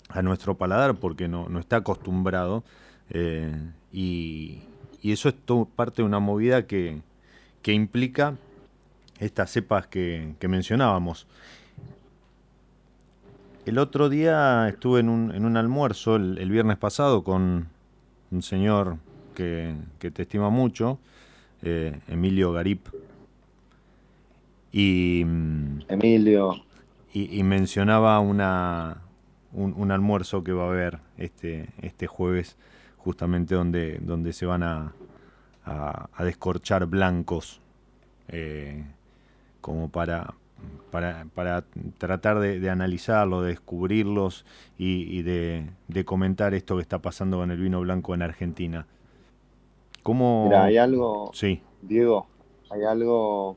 a 0.09 0.21
nuestro 0.21 0.55
paladar 0.55 0.95
porque 0.95 1.27
no, 1.27 1.49
no 1.49 1.59
está 1.59 1.77
acostumbrado. 1.77 2.63
Eh, 3.09 3.53
y, 3.91 4.61
y, 5.01 5.11
eso 5.11 5.29
es 5.29 5.35
todo 5.35 5.65
parte 5.65 6.01
de 6.01 6.07
una 6.07 6.19
movida 6.19 6.65
que, 6.65 7.01
que 7.61 7.73
implica 7.73 8.35
estas 9.19 9.51
cepas 9.51 9.87
que, 9.87 10.33
que 10.39 10.47
mencionábamos. 10.47 11.27
El 13.65 13.79
otro 13.79 14.09
día 14.09 14.67
estuve 14.69 14.99
en 14.99 15.09
un, 15.09 15.33
en 15.33 15.43
un 15.43 15.57
almuerzo 15.57 16.17
el, 16.17 16.51
viernes 16.51 16.77
pasado 16.77 17.23
con, 17.23 17.67
un 18.29 18.41
señor 18.43 18.97
que, 19.33 19.75
te 19.99 20.21
estima 20.21 20.51
mucho, 20.51 20.99
eh, 21.63 21.99
Emilio 22.07 22.51
Garip. 22.53 22.87
Y, 24.77 25.21
Emilio. 25.87 26.55
Y, 27.13 27.43
mencionaba 27.43 28.19
una, 28.19 29.03
un, 29.53 29.89
almuerzo 29.89 30.43
que 30.43 30.51
va 30.51 30.65
a 30.65 30.67
haber 30.67 30.99
este, 31.17 31.69
este 31.81 32.07
jueves, 32.07 32.57
justamente 32.97 33.55
donde, 33.55 33.99
donde 34.01 34.33
se 34.33 34.45
van 34.45 34.63
a, 34.63 34.91
a, 35.63 36.23
descorchar 36.25 36.87
blancos, 36.87 37.61
eh, 38.27 38.83
como 39.61 39.87
para, 39.87 40.33
para, 40.91 41.25
para 41.33 41.63
tratar 41.97 42.39
de, 42.39 42.69
analizarlo, 42.69 43.43
de 43.43 43.51
descubrirlos 43.51 44.45
y, 44.77 45.21
de, 45.21 45.69
comentar 46.03 46.53
esto 46.53 46.75
que 46.75 46.81
está 46.81 46.99
pasando 46.99 47.37
con 47.37 47.49
el 47.49 47.61
vino 47.61 47.79
blanco 47.79 48.13
en 48.13 48.23
Argentina. 48.23 48.87
¿Cómo... 50.03 50.47
Mira, 50.47 50.65
hay 50.65 50.75
algo, 50.75 51.31
sí. 51.33 51.61
Diego, 51.81 52.27
hay 52.69 52.83
algo, 52.83 53.55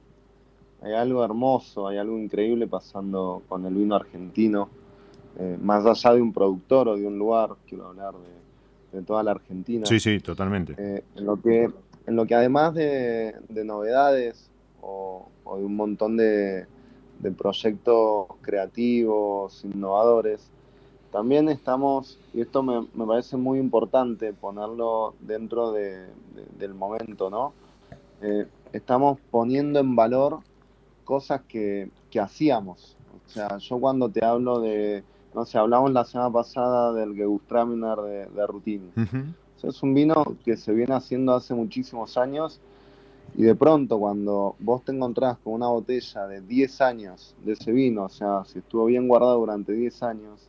hay 0.83 0.93
algo 0.93 1.25
hermoso, 1.25 1.89
hay 1.89 1.99
algo 1.99 2.19
increíble 2.19 2.67
pasando 2.67 3.43
con 3.49 3.65
el 3.67 3.75
vino 3.75 3.95
argentino. 3.95 4.69
Eh, 5.39 5.57
más 5.61 5.87
allá 5.87 6.15
de 6.15 6.23
un 6.23 6.33
productor 6.33 6.89
o 6.89 6.97
de 6.97 7.07
un 7.07 7.19
lugar, 7.19 7.51
quiero 7.69 7.89
hablar 7.89 8.15
de, 8.93 9.03
toda 9.03 9.23
la 9.23 9.33
Argentina. 9.33 9.87
Sí, 9.87 10.01
sí, 10.01 10.19
totalmente. 10.19 10.75
Eh, 10.79 11.05
en, 11.15 11.25
lo 11.25 11.41
que, 11.41 11.71
en 12.07 12.17
lo 12.17 12.27
que 12.27 12.35
además 12.35 12.75
de, 12.75 13.35
novedades 13.65 14.51
o 14.81 15.29
de 15.57 15.65
un 15.65 15.77
montón 15.77 16.17
de, 16.17 16.67
de 17.19 17.33
proyectos 17.33 18.27
creativos, 18.43 19.65
innovadores. 19.65 20.51
También 21.11 21.49
estamos, 21.49 22.19
y 22.35 22.43
esto 22.43 22.63
me, 22.63 22.87
parece 23.07 23.37
muy 23.37 23.59
importante 23.59 24.33
ponerlo 24.33 25.15
dentro 25.21 25.73
del 25.73 26.75
momento, 26.75 27.31
¿no? 27.31 27.53
Eh, 28.21 28.47
estamos 28.73 29.19
poniendo 29.31 29.81
en 29.81 29.97
valor 29.97 30.41
cosas 31.09 31.41
que, 31.49 31.91
hacíamos. 32.21 32.99
O 33.27 33.31
sea, 33.31 33.57
yo 33.57 33.81
cuando 33.81 34.11
te 34.11 34.23
hablo 34.23 34.61
de, 34.61 35.03
no 35.35 35.47
sé, 35.47 35.57
hablamos 35.57 35.91
la 35.91 36.05
semana 36.05 36.31
pasada 36.31 36.93
del 36.93 37.15
Gewürztraminer 37.15 37.97
de, 37.97 38.27
de 38.27 38.47
Rutini. 38.47 38.91
es 39.63 39.83
un 39.83 39.95
vino 39.95 40.37
que 40.45 40.59
se 40.59 40.75
viene 40.75 40.95
haciendo 40.95 41.35
hace 41.35 41.55
muchísimos 41.55 42.19
años 42.19 42.61
y 43.35 43.43
de 43.43 43.55
pronto 43.55 43.99
cuando 43.99 44.55
vos 44.59 44.85
te 44.85 44.93
encontrás 44.93 45.39
con 45.39 45.55
una 45.55 45.69
botella 45.69 46.27
de 46.27 46.43
10 46.43 46.81
años 46.83 47.35
de 47.43 47.53
ese 47.53 47.73
vino, 47.73 48.05
o 48.05 48.09
sea, 48.11 48.45
si 48.45 48.59
estuvo 48.59 48.85
bien 48.85 49.09
guardado 49.09 49.39
durante 49.39 49.73
10 49.73 50.03
años, 50.03 50.47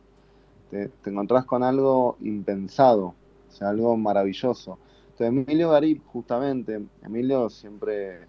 te, 0.70 0.90
encontrás 1.06 1.46
con 1.46 1.62
algo 1.62 2.18
impensado, 2.20 3.14
o 3.48 3.52
sea, 3.52 3.70
algo 3.70 3.96
maravilloso. 3.96 4.78
Entonces 5.12 5.28
Emilio 5.28 5.70
Garip, 5.70 6.04
justamente, 6.06 6.82
Emilio 7.02 7.48
siempre, 7.48 8.26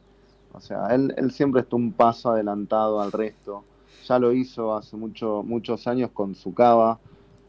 o 0.53 0.59
sea, 0.59 0.87
él, 0.87 1.13
él 1.17 1.31
siempre 1.31 1.61
está 1.61 1.75
un 1.75 1.93
paso 1.93 2.31
adelantado 2.31 3.01
al 3.01 3.11
resto. 3.11 3.63
Ya 4.07 4.19
lo 4.19 4.33
hizo 4.33 4.75
hace 4.75 4.97
mucho, 4.97 5.43
muchos 5.43 5.87
años 5.87 6.11
con 6.11 6.35
su 6.35 6.53
cava, 6.53 6.99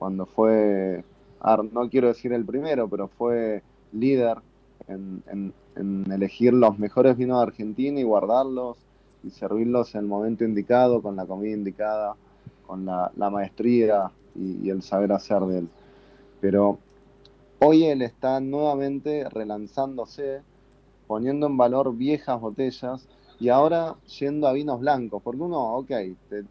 cuando 0.03 0.27
fue, 0.27 1.05
no 1.71 1.89
quiero 1.89 2.09
decir 2.09 2.33
el 2.33 2.45
primero, 2.45 2.89
pero 2.89 3.07
fue 3.07 3.63
líder 3.93 4.39
en, 4.89 5.55
elegir 6.11 6.53
los 6.53 6.77
mejores 6.77 7.17
vinos 7.17 7.39
de 7.39 7.43
Argentina 7.45 8.01
y 8.01 8.03
guardarlos 8.03 8.79
y 9.23 9.31
servirlos 9.31 9.95
en 9.95 10.01
el 10.01 10.07
momento 10.09 10.45
indicado, 10.45 11.01
con 11.01 11.15
la 11.15 11.25
comida 11.25 11.55
indicada, 11.55 12.17
con 12.67 12.85
la, 12.85 13.31
maestría 13.31 14.11
y, 14.35 14.69
el 14.71 14.83
saber 14.83 15.13
hacer 15.13 15.41
de 15.43 15.59
él. 15.59 15.69
Pero 16.41 16.79
hoy 17.61 17.85
él 17.85 18.03
está 18.03 18.41
nuevamente 18.41 19.29
relanzándose, 19.29 20.43
poniendo 21.13 21.47
en 21.47 21.59
valor 21.59 21.95
viejas 21.95 22.41
botellas 22.41 23.07
y 23.39 23.51
ahora 23.51 23.97
yendo 24.19 24.49
a 24.49 24.53
vinos 24.53 24.81
blancos, 24.81 25.21
porque 25.23 25.43
uno, 25.43 25.77
ok, 25.77 25.91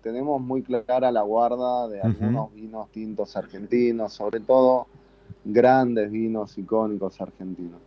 tenemos 0.04 0.40
muy 0.40 0.62
clara 0.62 1.12
la 1.12 1.24
guarda 1.24 1.88
de 1.88 2.00
algunos 2.00 2.54
vinos 2.54 2.90
tintos 2.92 3.36
argentinos, 3.36 4.14
sobre 4.14 4.40
todo 4.40 4.86
grandes 5.44 6.12
vinos 6.12 6.56
icónicos 6.60 7.20
argentinos 7.20 7.80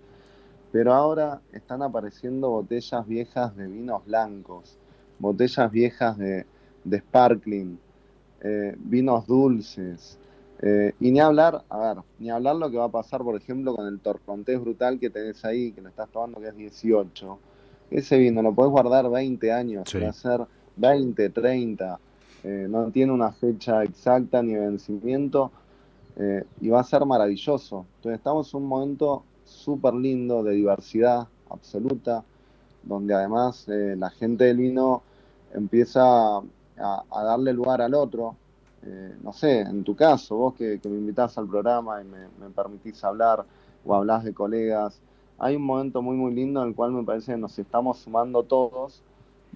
pero 0.74 0.92
ahora 0.92 1.40
están 1.52 1.82
apareciendo 1.82 2.50
botellas 2.50 3.06
viejas 3.06 3.54
de 3.54 3.68
vinos 3.68 4.04
blancos, 4.04 4.76
botellas 5.20 5.70
viejas 5.70 6.18
de, 6.18 6.44
sparkling, 6.92 7.78
eh, 8.40 8.74
vinos 8.76 9.24
dulces. 9.24 10.18
Eh, 10.66 10.94
y 10.98 11.10
ni 11.10 11.20
hablar, 11.20 11.62
a 11.68 11.78
ver, 11.78 12.02
ni 12.18 12.30
hablar 12.30 12.56
lo 12.56 12.70
que 12.70 12.78
va 12.78 12.84
a 12.84 12.90
pasar, 12.90 13.22
por 13.22 13.36
ejemplo, 13.36 13.76
con 13.76 13.86
el 13.86 14.00
torcontés 14.00 14.58
brutal 14.60 14.98
que 14.98 15.10
tenés 15.10 15.44
ahí, 15.44 15.72
que 15.72 15.82
lo 15.82 15.90
estás 15.90 16.08
tomando, 16.08 16.40
que 16.40 16.48
es 16.48 16.56
18. 16.56 17.38
Ese 17.90 18.16
vino 18.16 18.40
lo 18.40 18.54
podés 18.54 18.70
guardar 18.70 19.10
20 19.10 19.52
años, 19.52 19.84
va 19.94 20.08
a 20.08 20.12
ser 20.12 20.40
20, 20.76 21.28
30, 21.28 22.00
eh, 22.44 22.66
no 22.68 22.90
tiene 22.90 23.12
una 23.12 23.32
fecha 23.32 23.82
exacta 23.82 24.42
ni 24.42 24.54
vencimiento, 24.54 25.50
y 26.60 26.68
va 26.68 26.78
a 26.78 26.84
ser 26.84 27.04
maravilloso. 27.04 27.86
Entonces 27.96 28.18
estamos 28.18 28.54
en 28.54 28.62
un 28.62 28.68
momento 28.68 29.24
súper 29.44 29.94
lindo, 29.94 30.44
de 30.44 30.52
diversidad 30.54 31.26
absoluta, 31.50 32.24
donde 32.82 33.14
además 33.14 33.66
eh, 33.68 33.94
la 33.96 34.10
gente 34.10 34.44
del 34.44 34.58
vino 34.58 35.02
empieza 35.52 36.38
a, 36.38 37.24
darle 37.24 37.52
lugar 37.52 37.80
al 37.80 37.94
otro. 37.94 38.36
Eh, 38.86 39.16
no 39.22 39.32
sé, 39.32 39.60
en 39.60 39.82
tu 39.82 39.96
caso, 39.96 40.36
vos 40.36 40.54
que, 40.54 40.78
me 40.84 40.96
invitás 40.96 41.38
al 41.38 41.48
programa 41.48 42.02
y 42.02 42.04
me, 42.04 42.50
permitís 42.50 43.02
hablar 43.02 43.44
o 43.84 43.94
hablas 43.94 44.24
de 44.24 44.34
colegas, 44.34 45.00
hay 45.38 45.56
un 45.56 45.62
momento 45.62 46.02
muy 46.02 46.16
muy 46.16 46.34
lindo 46.34 46.62
en 46.62 46.68
el 46.68 46.74
cual 46.74 46.92
me 46.92 47.02
parece 47.02 47.32
que 47.32 47.38
nos 47.38 47.58
estamos 47.58 47.98
sumando 47.98 48.42
todos 48.42 49.02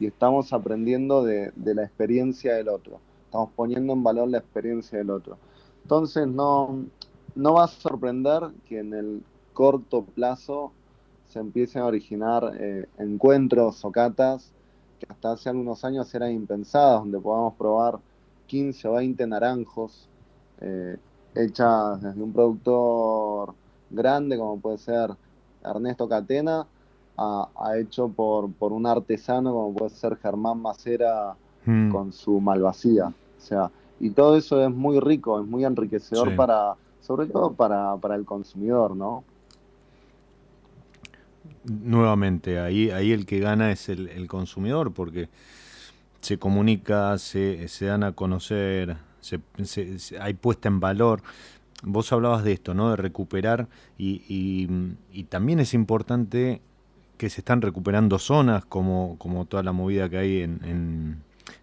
y 0.01 0.07
estamos 0.07 0.53
aprendiendo 0.53 1.24
de, 1.24 1.53
la 1.57 1.83
experiencia 1.83 2.55
del 2.55 2.68
otro. 2.68 3.01
Estamos 3.26 3.51
poniendo 3.55 3.93
en 3.93 4.03
valor 4.03 4.29
la 4.29 4.39
experiencia 4.39 4.99
del 4.99 5.11
otro. 5.11 5.37
Entonces 5.83 6.26
no, 6.26 6.85
no 7.35 7.55
va 7.55 7.64
a 7.64 7.68
sorprender 7.68 8.49
que 8.66 8.79
en 8.79 8.95
el 8.95 9.22
corto 9.53 10.05
plazo 10.05 10.72
se 11.29 11.39
empiecen 11.39 11.83
a 11.83 11.87
originar 11.87 12.53
eh, 12.59 12.87
encuentros 12.99 13.85
o 13.85 13.93
catas 13.93 14.53
que 14.99 15.07
hasta 15.09 15.33
hace 15.33 15.51
algunos 15.51 15.85
años 15.85 16.12
eran 16.14 16.33
impensadas, 16.33 17.01
donde 17.01 17.20
podamos 17.20 17.55
probar 17.55 17.99
15 18.49 18.88
o 18.88 18.92
20 18.94 19.26
naranjos 19.26 20.09
eh, 20.61 20.96
hechas 21.34 22.03
desde 22.03 22.20
un 22.20 22.32
productor 22.32 23.55
grande 23.90 24.36
como 24.36 24.59
puede 24.59 24.78
ser 24.78 25.11
Ernesto 25.64 26.09
Catena, 26.09 26.66
ha, 27.16 27.72
hecho 27.78 28.09
por, 28.09 28.53
por, 28.53 28.72
un 28.72 28.86
artesano 28.86 29.53
como 29.53 29.74
puede 29.74 29.90
ser 29.90 30.16
Germán 30.16 30.62
Macera 30.62 31.34
hmm. 31.66 31.90
con 31.90 32.12
su 32.12 32.40
malvasía. 32.40 33.07
O 33.09 33.40
sea, 33.40 33.70
y 33.99 34.11
todo 34.11 34.36
eso 34.36 34.64
es 34.64 34.72
muy 34.72 35.01
rico, 35.01 35.40
es 35.40 35.46
muy 35.46 35.64
enriquecedor 35.64 36.36
para, 36.36 36.74
sobre 37.01 37.26
todo 37.26 37.53
para, 37.53 37.96
para 37.96 38.14
el 38.14 38.24
consumidor, 38.24 38.94
¿no? 38.94 39.24
Nuevamente, 41.64 42.61
ahí, 42.61 42.90
ahí 42.90 43.11
el 43.11 43.26
que 43.26 43.40
gana 43.40 43.72
es 43.72 43.88
el, 43.88 44.09
el 44.09 44.28
consumidor, 44.28 44.92
porque 44.92 45.28
se 46.20 46.38
comunica, 46.38 47.16
se, 47.18 47.68
se 47.68 47.86
dan 47.86 48.02
a 48.02 48.12
conocer, 48.12 48.96
se, 49.20 49.40
hay 50.20 50.34
puesta 50.34 50.68
en 50.68 50.80
valor. 50.80 51.22
Vos 51.82 52.12
hablabas 52.12 52.42
de 52.42 52.52
esto, 52.52 52.74
¿no? 52.74 52.90
De 52.90 52.96
recuperar 52.96 53.68
y, 53.96 54.22
y, 55.12 55.24
también 55.24 55.60
es 55.60 55.74
importante 55.74 56.60
que 57.16 57.30
se 57.30 57.40
están 57.40 57.62
recuperando 57.62 58.18
zonas 58.18 58.64
como, 58.64 59.16
como 59.18 59.44
toda 59.44 59.62
la 59.62 59.72
movida 59.72 60.08
que 60.08 60.18
hay 60.18 60.42
en, 60.42 60.60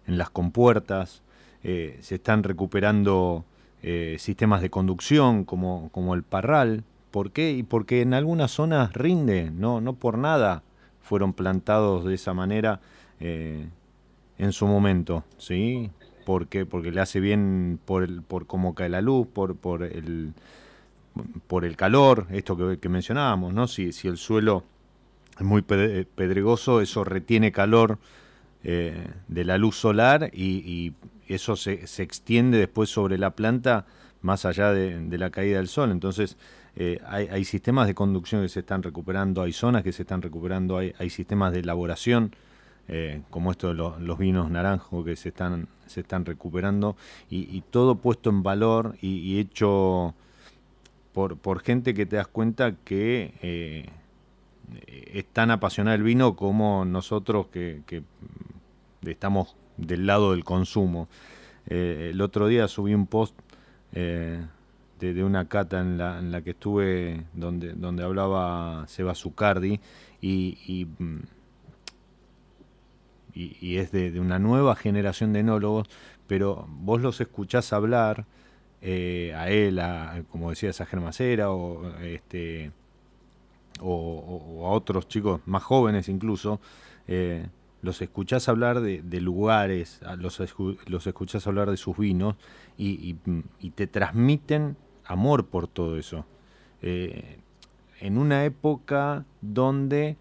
en, 0.06 0.18
las 0.18 0.30
compuertas, 0.30 1.22
eh, 1.62 1.98
se 2.00 2.16
están 2.16 2.42
recuperando 2.42 3.44
eh, 3.82 4.16
sistemas 4.18 4.62
de 4.62 4.70
conducción 4.70 5.44
como, 5.44 5.90
como 5.92 6.14
el 6.14 6.22
Parral. 6.22 6.84
¿Por 7.10 7.32
qué? 7.32 7.52
Y 7.52 7.62
porque 7.62 8.02
en 8.02 8.14
algunas 8.14 8.50
zonas 8.50 8.92
rinde, 8.92 9.50
no, 9.50 9.80
no 9.80 9.94
por 9.94 10.18
nada 10.18 10.62
fueron 11.00 11.32
plantados 11.32 12.04
de 12.04 12.14
esa 12.14 12.34
manera 12.34 12.80
eh, 13.20 13.68
en 14.38 14.52
su 14.52 14.66
momento, 14.66 15.24
¿sí? 15.38 15.90
Porque, 16.24 16.66
porque 16.66 16.90
le 16.90 17.00
hace 17.00 17.20
bien 17.20 17.78
por, 17.84 18.02
el, 18.02 18.22
por 18.22 18.46
cómo 18.46 18.74
cae 18.74 18.88
la 18.88 19.00
luz, 19.00 19.26
por, 19.28 19.56
por, 19.56 19.82
el, 19.82 20.34
por 21.46 21.64
el 21.64 21.76
calor, 21.76 22.26
esto 22.30 22.78
que, 22.78 22.88
mencionábamos, 22.88 23.54
¿no? 23.54 23.68
Si, 23.68 23.92
si 23.92 24.08
el 24.08 24.16
suelo 24.16 24.64
es 25.38 25.44
muy 25.44 25.62
pedregoso, 25.62 26.80
eso 26.80 27.04
retiene 27.04 27.52
calor 27.52 27.98
eh, 28.64 29.06
de 29.28 29.44
la 29.44 29.58
luz 29.58 29.76
solar 29.76 30.30
y, 30.32 30.94
eso 31.28 31.56
se, 31.56 31.88
se, 31.88 32.04
extiende 32.04 32.56
después 32.56 32.88
sobre 32.88 33.18
la 33.18 33.30
planta 33.30 33.84
más 34.22 34.44
allá 34.44 34.72
de, 34.72 35.18
la 35.18 35.30
caída 35.30 35.56
del 35.56 35.66
sol. 35.66 35.90
Entonces, 35.90 36.36
eh, 36.76 37.00
hay, 37.04 37.26
hay, 37.26 37.44
sistemas 37.44 37.88
de 37.88 37.96
conducción 37.96 38.42
que 38.42 38.48
se 38.48 38.60
están 38.60 38.84
recuperando, 38.84 39.42
hay 39.42 39.52
zonas 39.52 39.82
que 39.82 39.92
se 39.92 40.02
están 40.02 40.22
recuperando, 40.22 40.78
hay, 40.78 40.94
hay 40.98 41.10
sistemas 41.10 41.52
de 41.52 41.60
elaboración 41.60 42.32
eh, 42.88 43.22
como 43.30 43.50
esto 43.50 43.68
de 43.68 43.74
los, 43.74 44.18
vinos 44.18 44.48
naranjos 44.48 45.04
que 45.04 45.16
se 45.16 45.30
están, 45.30 45.68
se 45.86 46.00
están 46.00 46.24
recuperando, 46.24 46.96
y, 47.28 47.60
todo 47.70 47.96
puesto 47.96 48.30
en 48.30 48.42
valor 48.42 48.96
y, 49.00 49.38
hecho 49.40 50.14
por, 51.12 51.36
por, 51.36 51.60
gente 51.60 51.94
que 51.94 52.06
te 52.06 52.16
das 52.16 52.28
cuenta 52.28 52.76
que 52.84 53.34
eh, 53.42 53.86
es 54.86 55.24
tan 55.26 55.50
apasionada 55.50 55.96
el 55.96 56.04
vino 56.04 56.36
como 56.36 56.84
nosotros 56.84 57.48
que, 57.48 57.82
estamos 59.02 59.56
del 59.76 60.06
lado 60.06 60.32
del 60.32 60.44
consumo. 60.44 61.08
Eh, 61.66 62.10
el 62.12 62.20
otro 62.20 62.46
día 62.46 62.68
subí 62.68 62.94
un 62.94 63.06
post 63.06 63.36
de, 63.92 65.24
una 65.24 65.48
cata 65.48 65.80
en 65.80 65.98
la, 65.98 66.18
en 66.18 66.30
la 66.30 66.42
que 66.42 66.50
estuve 66.50 67.24
donde, 67.32 67.72
donde 67.72 68.04
hablaba 68.04 68.84
Seba 68.86 69.14
Zucardi 69.14 69.80
y 70.20 70.86
mm, 70.98 71.18
y, 73.36 73.76
es 73.76 73.92
de, 73.92 74.18
una 74.18 74.38
nueva 74.38 74.76
generación 74.76 75.32
de 75.32 75.40
enólogos, 75.40 75.88
pero 76.26 76.66
vos 76.68 77.02
los 77.02 77.20
escuchás 77.20 77.72
hablar 77.72 78.24
eh, 78.80 79.34
a 79.36 79.50
él, 79.50 79.78
a, 79.78 80.22
como 80.30 80.50
decía 80.50 80.70
a 80.70 80.86
Germacera, 80.86 81.50
o, 81.50 81.86
este, 81.98 82.72
o, 83.80 84.66
a 84.66 84.70
otros 84.70 85.06
chicos 85.08 85.40
más 85.44 85.62
jóvenes 85.62 86.08
incluso, 86.08 86.60
eh, 87.06 87.46
los 87.82 88.00
escuchás 88.00 88.48
hablar 88.48 88.80
de, 88.80 89.20
lugares, 89.20 90.00
los, 90.18 90.42
los 90.86 91.06
escuchás 91.06 91.46
hablar 91.46 91.70
de 91.70 91.76
sus 91.76 91.96
vinos 91.96 92.36
y, 92.78 93.14
te 93.74 93.86
transmiten 93.86 94.76
amor 95.04 95.46
por 95.46 95.68
todo 95.68 95.98
eso. 95.98 96.24
Eh, 96.82 97.38
en 98.00 98.18
una 98.18 98.44
época 98.44 99.24
donde 99.40 100.16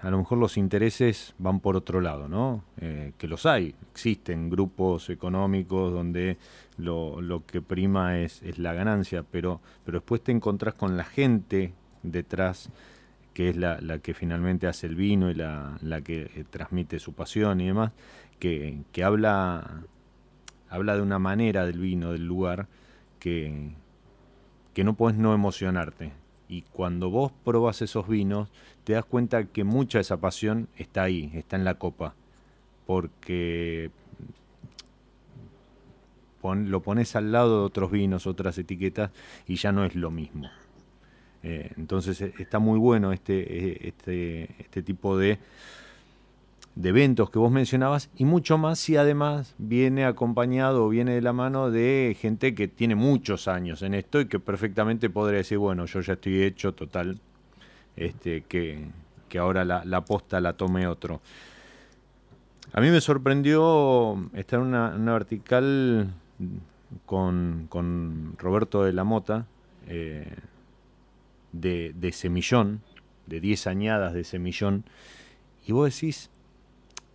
a 0.00 0.10
lo 0.10 0.18
mejor 0.18 0.38
los 0.38 0.56
intereses 0.56 1.34
van 1.38 1.60
por 1.60 1.76
otro 1.76 2.00
lado, 2.00 2.28
¿no? 2.28 2.64
Eh, 2.80 3.12
que 3.18 3.26
los 3.26 3.46
hay, 3.46 3.74
existen 3.90 4.48
grupos 4.48 5.10
económicos 5.10 5.92
donde 5.92 6.38
lo, 6.76 7.42
que 7.46 7.60
prima 7.60 8.18
es, 8.18 8.42
la 8.58 8.74
ganancia, 8.74 9.24
pero, 9.28 9.60
pero 9.84 9.98
después 9.98 10.22
te 10.22 10.30
encontrás 10.30 10.74
con 10.74 10.96
la 10.96 11.04
gente 11.04 11.72
detrás, 12.04 12.70
que 13.34 13.48
es 13.48 13.56
la, 13.56 13.80
la 13.80 13.98
que 13.98 14.14
finalmente 14.14 14.68
hace 14.68 14.86
el 14.86 14.94
vino 14.94 15.30
y 15.30 15.34
la, 15.34 15.78
la 15.82 16.00
que 16.00 16.30
eh, 16.34 16.44
transmite 16.48 17.00
su 17.00 17.12
pasión 17.14 17.60
y 17.60 17.66
demás, 17.66 17.92
que, 18.38 18.82
que 18.92 19.02
habla, 19.02 19.82
habla 20.68 20.94
de 20.94 21.02
una 21.02 21.18
manera 21.18 21.66
del 21.66 21.80
vino, 21.80 22.12
del 22.12 22.24
lugar, 22.24 22.68
que, 23.18 23.72
que 24.74 24.84
no 24.84 24.94
puedes 24.94 25.18
no 25.18 25.34
emocionarte. 25.34 26.12
Y 26.48 26.62
cuando 26.62 27.10
vos 27.10 27.32
probas 27.44 27.82
esos 27.82 28.08
vinos, 28.08 28.48
te 28.88 28.94
das 28.94 29.04
cuenta 29.04 29.44
que 29.44 29.64
mucha 29.64 29.98
de 29.98 30.00
esa 30.00 30.16
pasión 30.16 30.66
está 30.78 31.02
ahí, 31.02 31.30
está 31.34 31.56
en 31.56 31.64
la 31.66 31.74
copa. 31.74 32.14
Porque 32.86 33.90
lo 36.42 36.80
pones 36.80 37.14
al 37.14 37.30
lado 37.30 37.58
de 37.58 37.66
otros 37.66 37.90
vinos, 37.90 38.26
otras 38.26 38.56
etiquetas, 38.56 39.10
y 39.46 39.56
ya 39.56 39.72
no 39.72 39.84
es 39.84 39.94
lo 39.94 40.10
mismo. 40.10 40.48
Eh, 41.42 41.70
entonces 41.76 42.18
e, 42.22 42.32
está 42.38 42.60
muy 42.60 42.78
bueno 42.78 43.12
este, 43.12 43.34
e, 43.34 43.88
este, 43.88 44.54
este 44.58 44.82
tipo 44.82 45.18
de, 45.18 45.38
de 46.74 46.88
eventos 46.88 47.28
que 47.28 47.38
vos 47.38 47.52
mencionabas, 47.52 48.08
y 48.16 48.24
mucho 48.24 48.56
más 48.56 48.78
si 48.78 48.96
además 48.96 49.54
viene 49.58 50.06
acompañado 50.06 50.86
o 50.86 50.88
viene 50.88 51.12
de 51.12 51.20
la 51.20 51.34
mano 51.34 51.70
de 51.70 52.16
gente 52.18 52.54
que 52.54 52.68
tiene 52.68 52.94
muchos 52.94 53.48
años 53.48 53.82
en 53.82 53.92
esto 53.92 54.18
y 54.18 54.28
que 54.28 54.40
perfectamente 54.40 55.10
podría 55.10 55.36
decir, 55.36 55.58
bueno, 55.58 55.84
yo 55.84 56.00
ya 56.00 56.14
estoy 56.14 56.42
hecho, 56.42 56.72
total, 56.72 57.20
este, 57.98 58.42
que, 58.42 58.88
ahora 59.38 59.64
la, 59.64 59.84
la, 59.84 60.04
posta 60.04 60.40
la 60.40 60.54
tome 60.54 60.86
otro. 60.86 61.20
A 62.72 62.80
mí 62.80 62.90
me 62.90 63.00
sorprendió 63.00 64.30
estar 64.34 64.60
en 64.60 64.66
una, 64.66 65.12
vertical 65.12 66.12
con, 67.06 68.36
Roberto 68.38 68.84
de 68.84 68.92
la 68.92 69.04
Mota 69.04 69.46
eh, 69.86 70.36
de, 71.52 72.12
semillón, 72.12 72.82
de 73.26 73.40
10 73.40 73.66
añadas 73.66 74.12
de 74.12 74.24
semillón, 74.24 74.84
y 75.66 75.72
vos 75.72 75.92
decís, 75.94 76.30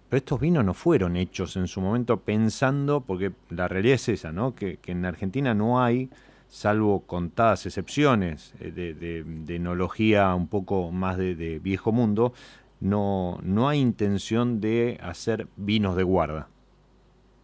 pero 0.09 0.17
estos 0.17 0.39
vinos 0.39 0.65
no 0.65 0.73
fueron 0.73 1.15
hechos 1.17 1.55
en 1.55 1.67
su 1.67 1.81
momento 1.81 2.19
pensando, 2.19 3.01
porque 3.01 3.31
la 3.49 3.67
realidad 3.67 3.95
es 3.95 4.09
esa, 4.09 4.31
¿no? 4.31 4.55
que, 4.55 4.77
que 4.77 4.91
en 4.91 5.05
Argentina 5.05 5.53
no 5.53 5.81
hay 5.81 6.09
salvo 6.53 7.01
contadas 7.07 7.65
excepciones 7.65 8.53
eh, 8.59 8.71
de, 8.71 9.55
enología 9.55 10.35
un 10.35 10.47
poco 10.47 10.91
más 10.91 11.17
de, 11.17 11.59
viejo 11.59 11.91
mundo, 11.91 12.31
no, 12.79 13.39
no 13.41 13.69
hay 13.69 13.79
intención 13.79 14.61
de 14.61 14.99
hacer 15.01 15.47
vinos 15.55 15.95
de 15.95 16.03
guarda. 16.03 16.47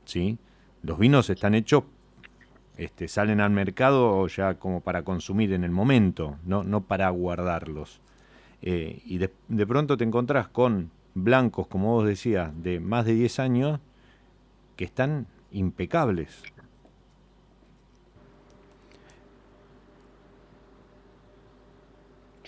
¿sí? 0.05 0.37
Los 0.83 0.99
vinos 0.99 1.31
están 1.31 1.55
hechos, 1.55 1.85
este, 2.77 3.07
salen 3.07 3.41
al 3.41 3.49
mercado 3.49 4.27
ya 4.27 4.53
como 4.59 4.81
para 4.81 5.01
consumir 5.01 5.53
en 5.53 5.63
el 5.63 5.71
momento, 5.71 6.37
no, 6.45 6.63
no 6.63 6.81
para 6.81 7.09
guardarlos. 7.09 8.01
Eh, 8.61 9.01
y 9.05 9.17
de, 9.17 9.33
de, 9.47 9.65
pronto 9.65 9.97
te 9.97 10.03
encontrás 10.03 10.49
con 10.49 10.91
blancos, 11.15 11.65
como 11.65 11.93
vos 11.93 12.05
decías, 12.05 12.51
de 12.61 12.79
más 12.79 13.05
de 13.05 13.13
10 13.13 13.39
años, 13.39 13.79
que 14.75 14.85
están 14.85 15.25
impecables. 15.51 16.43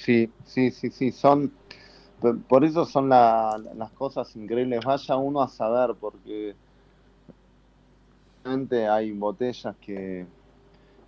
Sí, 0.04 0.32
sí, 0.46 0.72
sí, 0.72 0.90
sí, 0.90 1.12
son, 1.12 1.52
por 2.48 2.66
eso 2.66 2.86
son 2.86 3.10
las 3.10 3.92
cosas 3.96 4.36
increíbles. 4.36 4.84
Vaya 4.84 5.16
uno 5.16 5.42
a 5.42 5.48
saber, 5.48 5.96
porque 6.00 6.56
hay 8.44 9.12
botellas 9.12 9.76
que, 9.80 10.26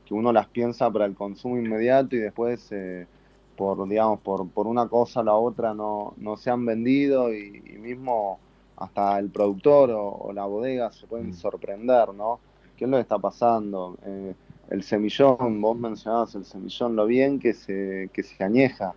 que 0.05 0.13
uno 0.13 0.31
las 0.31 0.47
piensa 0.47 0.91
para 0.91 1.05
el 1.05 1.15
consumo 1.15 1.57
inmediato 1.57 2.15
y 2.15 2.19
después 2.19 2.67
eh, 2.71 3.07
por 3.55 3.87
digamos, 3.87 4.19
por, 4.19 4.47
por 4.49 4.67
una 4.67 4.87
cosa 4.87 5.21
o 5.21 5.23
la 5.23 5.33
otra 5.33 5.73
no, 5.73 6.13
no 6.17 6.37
se 6.37 6.51
han 6.51 6.65
vendido 6.65 7.33
y, 7.33 7.51
mismo 7.79 8.39
hasta 8.77 9.17
el 9.19 9.29
productor 9.29 9.91
o, 9.91 10.31
la 10.33 10.45
bodega 10.45 10.91
se 10.91 11.07
pueden 11.07 11.29
mm. 11.29 11.33
sorprender, 11.33 12.13
¿no? 12.13 12.39
¿Qué 12.77 12.85
es 12.85 12.91
lo 12.91 12.97
que 12.97 13.01
está 13.01 13.17
pasando? 13.17 13.97
Eh, 14.05 14.35
el 14.73 14.81
semillón, 14.81 15.61
vos 15.61 15.77
mencionabas 15.77 16.33
el 16.33 16.45
semillón, 16.45 16.95
lo 16.95 17.05
bien 17.05 17.39
que 17.39 17.53
se, 17.53 18.09
que 18.11 18.23
se 18.23 18.43
añeja, 18.43 18.95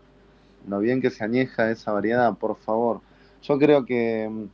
lo 0.66 0.79
bien 0.79 1.03
que 1.03 1.11
se 1.11 1.22
añeja 1.22 1.70
esa 1.70 1.93
variedad, 1.93 2.33
por 2.33 2.57
favor. 2.57 3.03
Yo 3.43 3.59
creo 3.59 3.85
que, 3.85 4.49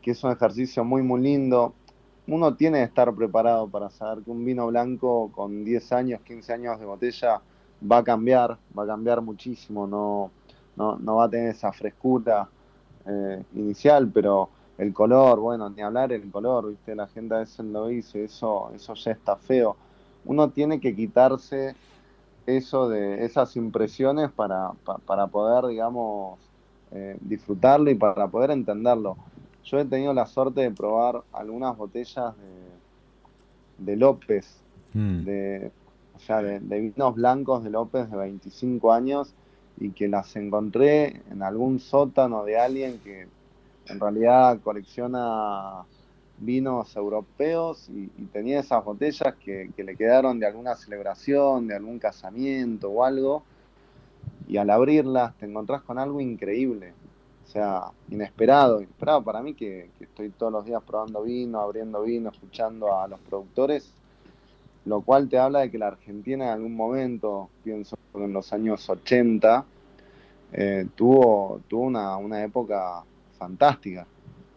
que 0.00 0.12
es 0.12 0.24
un 0.24 0.32
ejercicio 0.32 0.84
muy, 0.84 1.02
muy 1.02 1.20
lindo. 1.20 1.74
Uno 2.26 2.54
tiene 2.54 2.78
que 2.78 2.84
estar 2.84 3.14
preparado 3.14 3.68
para 3.68 3.90
saber 3.90 4.24
que 4.24 4.30
un 4.30 4.42
vino 4.42 4.66
blanco 4.68 5.30
con 5.32 5.66
10 5.66 5.92
años, 5.92 6.22
15 6.22 6.50
años 6.54 6.80
de 6.80 6.86
botella 6.86 7.42
va 7.82 7.98
a 7.98 8.02
cambiar, 8.02 8.56
va 8.76 8.84
a 8.84 8.86
cambiar 8.86 9.20
muchísimo, 9.20 9.86
no, 9.86 10.30
no, 10.76 11.16
va 11.16 11.24
a 11.24 11.28
tener 11.28 11.50
esa 11.50 11.72
frescura 11.72 12.48
eh, 13.04 13.44
inicial, 13.54 14.10
pero 14.10 14.48
el 14.78 14.94
color, 14.94 15.40
bueno, 15.40 15.68
ni 15.68 15.82
hablar 15.82 16.10
el 16.14 16.30
color, 16.30 16.70
viste, 16.70 16.94
la 16.94 17.06
gente 17.06 17.34
a 17.34 17.38
veces 17.40 17.66
lo 17.66 17.88
dice, 17.88 18.24
eso, 18.24 18.70
eso 18.74 18.94
ya 18.94 19.10
está 19.10 19.36
feo. 19.36 19.76
Uno 20.26 20.50
tiene 20.50 20.80
que 20.80 20.94
quitarse 20.94 21.74
eso 22.46 22.88
de 22.88 23.24
esas 23.24 23.56
impresiones 23.56 24.30
para, 24.30 24.72
para 25.06 25.26
poder, 25.26 25.66
digamos, 25.66 26.38
eh, 26.92 27.16
disfrutarlo 27.20 27.90
y 27.90 27.94
para 27.94 28.28
poder 28.28 28.50
entenderlo. 28.50 29.16
Yo 29.64 29.78
he 29.80 29.84
tenido 29.84 30.14
la 30.14 30.26
suerte 30.26 30.60
de 30.60 30.70
probar 30.70 31.22
algunas 31.32 31.76
botellas 31.76 32.34
de, 32.36 33.84
de 33.84 33.96
López, 33.96 34.60
mm. 34.94 35.24
de, 35.24 35.72
o 36.14 36.18
sea, 36.20 36.42
de, 36.42 36.80
vinos 36.80 37.14
blancos 37.14 37.64
de 37.64 37.70
López 37.70 38.10
de 38.10 38.16
25 38.16 38.92
años 38.92 39.34
y 39.78 39.90
que 39.90 40.08
las 40.08 40.34
encontré 40.36 41.22
en 41.30 41.42
algún 41.42 41.80
sótano 41.80 42.44
de 42.44 42.58
alguien 42.58 43.00
que 43.04 43.26
en 43.88 44.00
realidad 44.00 44.60
colecciona 44.62 45.84
vinos 46.38 46.94
europeos 46.96 47.88
y, 47.88 48.08
tenía 48.32 48.60
esas 48.60 48.84
botellas 48.84 49.34
que, 49.36 49.70
le 49.76 49.96
quedaron 49.96 50.38
de 50.38 50.46
alguna 50.46 50.74
celebración, 50.74 51.66
de 51.66 51.76
algún 51.76 51.98
casamiento 51.98 52.90
o 52.90 53.04
algo, 53.04 53.42
y 54.48 54.58
al 54.58 54.70
abrirlas 54.70 55.34
te 55.36 55.46
encontrás 55.46 55.82
con 55.82 55.98
algo 55.98 56.20
increíble, 56.20 56.92
o 57.44 57.48
sea, 57.48 57.84
inesperado, 58.10 58.80
inesperado. 58.80 59.22
Para 59.22 59.42
mí 59.42 59.54
que, 59.54 59.90
que 59.98 60.04
estoy 60.04 60.30
todos 60.30 60.52
los 60.52 60.64
días 60.64 60.82
probando 60.82 61.22
vino, 61.22 61.60
abriendo 61.60 62.02
vino, 62.02 62.30
escuchando 62.30 62.98
a 62.98 63.08
los 63.08 63.20
productores, 63.20 63.92
lo 64.84 65.00
cual 65.00 65.28
te 65.28 65.38
habla 65.38 65.60
de 65.60 65.70
que 65.70 65.78
la 65.78 65.88
Argentina 65.88 66.46
en 66.46 66.50
algún 66.50 66.74
momento, 66.74 67.48
pienso 67.64 67.96
en 68.14 68.32
los 68.32 68.52
años 68.52 68.88
80, 68.88 69.64
eh, 70.52 70.86
tuvo, 70.94 71.60
tuvo 71.68 71.82
una, 71.82 72.16
una, 72.16 72.44
época 72.44 73.02
fantástica 73.36 74.06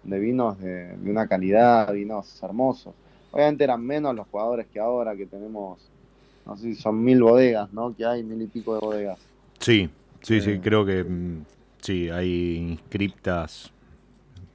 de 0.03 0.19
vinos 0.19 0.59
de, 0.59 0.95
una 1.05 1.27
calidad, 1.27 1.91
vinos 1.93 2.41
hermosos. 2.41 2.93
Obviamente 3.31 3.63
eran 3.63 3.85
menos 3.85 4.15
los 4.15 4.27
jugadores 4.27 4.67
que 4.67 4.79
ahora, 4.79 5.15
que 5.15 5.25
tenemos, 5.25 5.79
no 6.45 6.57
sé 6.57 6.73
si 6.73 6.75
son 6.75 7.03
mil 7.03 7.21
bodegas, 7.21 7.71
¿no? 7.73 7.95
Que 7.95 8.05
hay 8.05 8.23
mil 8.23 8.41
y 8.41 8.47
pico 8.47 8.73
de 8.73 8.79
bodegas. 8.79 9.19
Sí, 9.59 9.89
sí, 10.21 10.41
sí, 10.41 10.51
eh, 10.51 10.59
creo 10.61 10.85
que 10.85 11.03
mm, 11.03 11.45
sí, 11.81 12.09
hay 12.09 12.55
inscriptas 12.55 13.71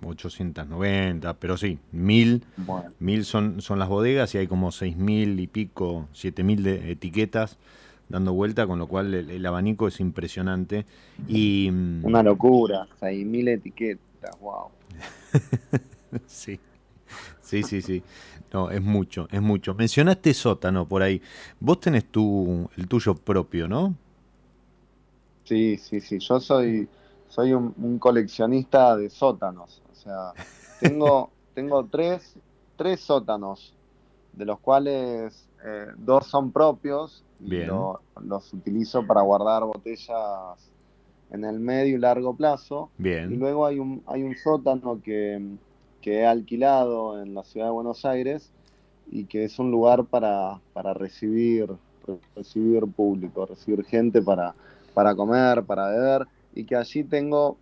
890, 0.05 1.35
pero 1.35 1.57
sí, 1.57 1.79
mil, 1.93 2.45
mil 2.99 3.25
son, 3.25 3.61
son 3.61 3.79
las 3.79 3.89
bodegas 3.89 4.35
y 4.35 4.39
hay 4.39 4.47
como 4.47 4.73
seis 4.73 4.97
mil 4.97 5.41
y 5.41 5.47
pico, 5.47 6.09
siete 6.13 6.43
mil 6.43 6.63
de 6.63 6.93
etiquetas 6.93 7.59
dando 8.09 8.33
vuelta, 8.33 8.67
con 8.67 8.79
lo 8.79 8.87
cual 8.87 9.15
el, 9.15 9.47
abanico 9.47 9.89
es 9.89 10.01
impresionante. 10.01 10.85
Y, 11.27 11.71
mm, 11.73 12.05
Una 12.05 12.23
locura, 12.23 12.87
seis 13.01 13.27
mil 13.27 13.49
etiquetas, 13.49 14.05
wow. 14.41 14.71
sí, 16.27 16.61
sí, 17.43 17.63
sí, 17.63 17.83
sí. 17.83 18.03
No, 18.53 18.71
es 18.71 18.83
mucho, 18.83 19.29
es 19.33 19.43
mucho. 19.43 19.75
Mencionaste 19.75 20.33
sótano 20.33 20.87
por 20.87 21.03
ahí. 21.03 21.21
Vos 21.59 21.81
tenés 21.81 22.05
tu, 22.11 22.69
el 22.77 22.87
tuyo 22.87 23.15
propio, 23.15 23.67
¿no? 23.67 23.95
Sí, 25.45 25.77
sí, 25.77 26.01
sí. 26.01 26.19
Yo 26.21 26.41
soy, 26.41 26.89
soy 27.29 27.53
un 27.53 27.99
coleccionista 27.99 28.97
de 28.97 29.11
sótanos. 29.11 29.83
O 29.93 29.95
sea, 29.97 30.33
tengo, 30.81 31.31
tengo 31.55 31.85
tres, 31.87 32.35
tres 32.77 33.01
sótanos, 33.01 33.75
de 34.33 34.45
los 34.45 34.59
cuales 34.61 35.49
eh, 35.65 35.87
dos 35.97 36.27
son 36.27 36.53
propios 36.53 37.25
y 37.41 37.65
los 37.65 38.53
utilizo 38.53 39.07
para 39.07 39.23
guardar 39.23 39.65
botellas 39.65 40.71
en 41.31 41.45
el 41.45 41.61
medio 41.61 41.97
y 41.97 42.01
largo 42.01 42.37
plazo. 42.37 42.91
Bien. 42.99 43.33
Y 43.33 43.37
luego 43.37 43.67
hay 43.67 43.79
un, 43.79 44.03
hay 44.07 44.23
un 44.23 44.37
sótano 44.37 45.01
que, 45.03 45.41
he 46.07 46.27
alquilado 46.27 47.23
en 47.23 47.35
la 47.35 47.45
ciudad 47.45 47.67
de 47.67 47.73
Buenos 47.73 48.05
Aires 48.05 48.53
y 49.11 49.25
que 49.25 49.45
es 49.45 49.59
un 49.59 49.71
lugar 49.71 50.05
para, 50.05 50.61
para 50.75 50.93
recibir, 50.93 51.71
recibir 52.37 52.85
público, 52.87 53.47
recibir 53.47 53.85
gente 53.85 54.21
para, 54.21 54.55
para 54.93 55.15
comer, 55.15 55.65
para 55.65 55.89
beber, 55.89 56.27
y 56.55 56.65
que 56.65 56.77
allí 56.77 57.05
tengo 57.05 57.57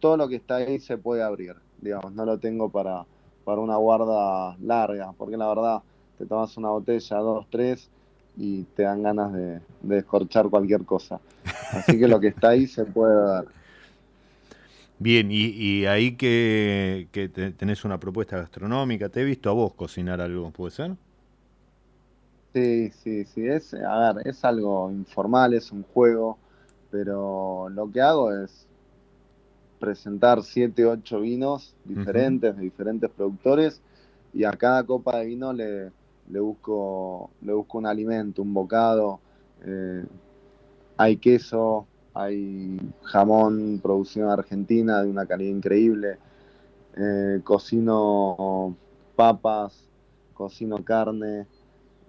todo 0.00 0.16
lo 0.16 0.28
que 0.28 0.36
está 0.36 0.56
ahí 0.56 0.80
se 0.80 0.98
puede 0.98 1.22
abrir 1.22 1.54
digamos, 1.84 2.12
no 2.12 2.24
lo 2.24 2.38
tengo 2.38 2.70
para, 2.70 3.04
para 3.44 3.60
una 3.60 3.76
guarda 3.76 4.56
larga, 4.58 5.12
porque 5.16 5.36
la 5.36 5.48
verdad 5.48 5.82
te 6.18 6.26
tomas 6.26 6.56
una 6.56 6.70
botella, 6.70 7.18
dos, 7.18 7.46
tres, 7.50 7.90
y 8.36 8.64
te 8.76 8.82
dan 8.82 9.02
ganas 9.02 9.32
de, 9.32 9.60
de 9.82 9.94
descorchar 9.96 10.48
cualquier 10.48 10.84
cosa. 10.84 11.20
Así 11.72 11.98
que 11.98 12.08
lo 12.08 12.20
que 12.20 12.28
está 12.28 12.50
ahí 12.50 12.66
se 12.66 12.84
puede 12.84 13.14
dar. 13.14 13.44
Bien, 14.98 15.28
y, 15.30 15.86
ahí 15.86 16.16
que, 16.16 17.08
tenés 17.58 17.84
una 17.84 17.98
propuesta 17.98 18.36
gastronómica, 18.36 19.08
te 19.08 19.20
he 19.20 19.24
visto 19.24 19.50
a 19.50 19.52
vos 19.52 19.74
cocinar 19.74 20.20
algo, 20.20 20.50
¿puede 20.50 20.70
ser? 20.70 20.92
Sí, 22.54 22.90
sí, 23.02 23.24
sí, 23.24 23.46
es, 23.46 23.74
a 23.74 24.12
ver, 24.12 24.28
es 24.28 24.44
algo 24.44 24.90
informal, 24.92 25.52
es 25.54 25.72
un 25.72 25.82
juego, 25.82 26.38
pero 26.92 27.68
lo 27.70 27.90
que 27.90 28.00
hago 28.00 28.32
es 28.32 28.66
presentar 29.80 30.42
7, 30.44 30.86
8 30.86 31.20
vinos 31.20 31.74
diferentes, 31.84 32.56
de 32.56 32.62
diferentes 32.62 33.10
productores, 33.10 33.82
y 34.32 34.44
a 34.44 34.52
cada 34.52 34.84
copa 34.84 35.18
de 35.18 35.26
vino 35.26 35.52
le, 35.52 35.90
le, 36.30 36.40
busco, 36.40 37.30
le 37.42 37.52
busco 37.52 37.78
un 37.78 37.86
alimento, 37.86 38.42
un 38.42 38.54
bocado. 38.54 39.20
Eh, 39.64 40.04
hay 40.96 41.16
queso, 41.16 41.86
hay 42.14 42.80
jamón 43.02 43.80
producido 43.82 44.26
en 44.26 44.32
Argentina 44.32 45.02
de 45.02 45.10
una 45.10 45.26
calidad 45.26 45.50
increíble. 45.50 46.18
Eh, 46.96 47.40
cocino 47.42 48.76
papas, 49.16 49.88
cocino 50.32 50.84
carne. 50.84 51.46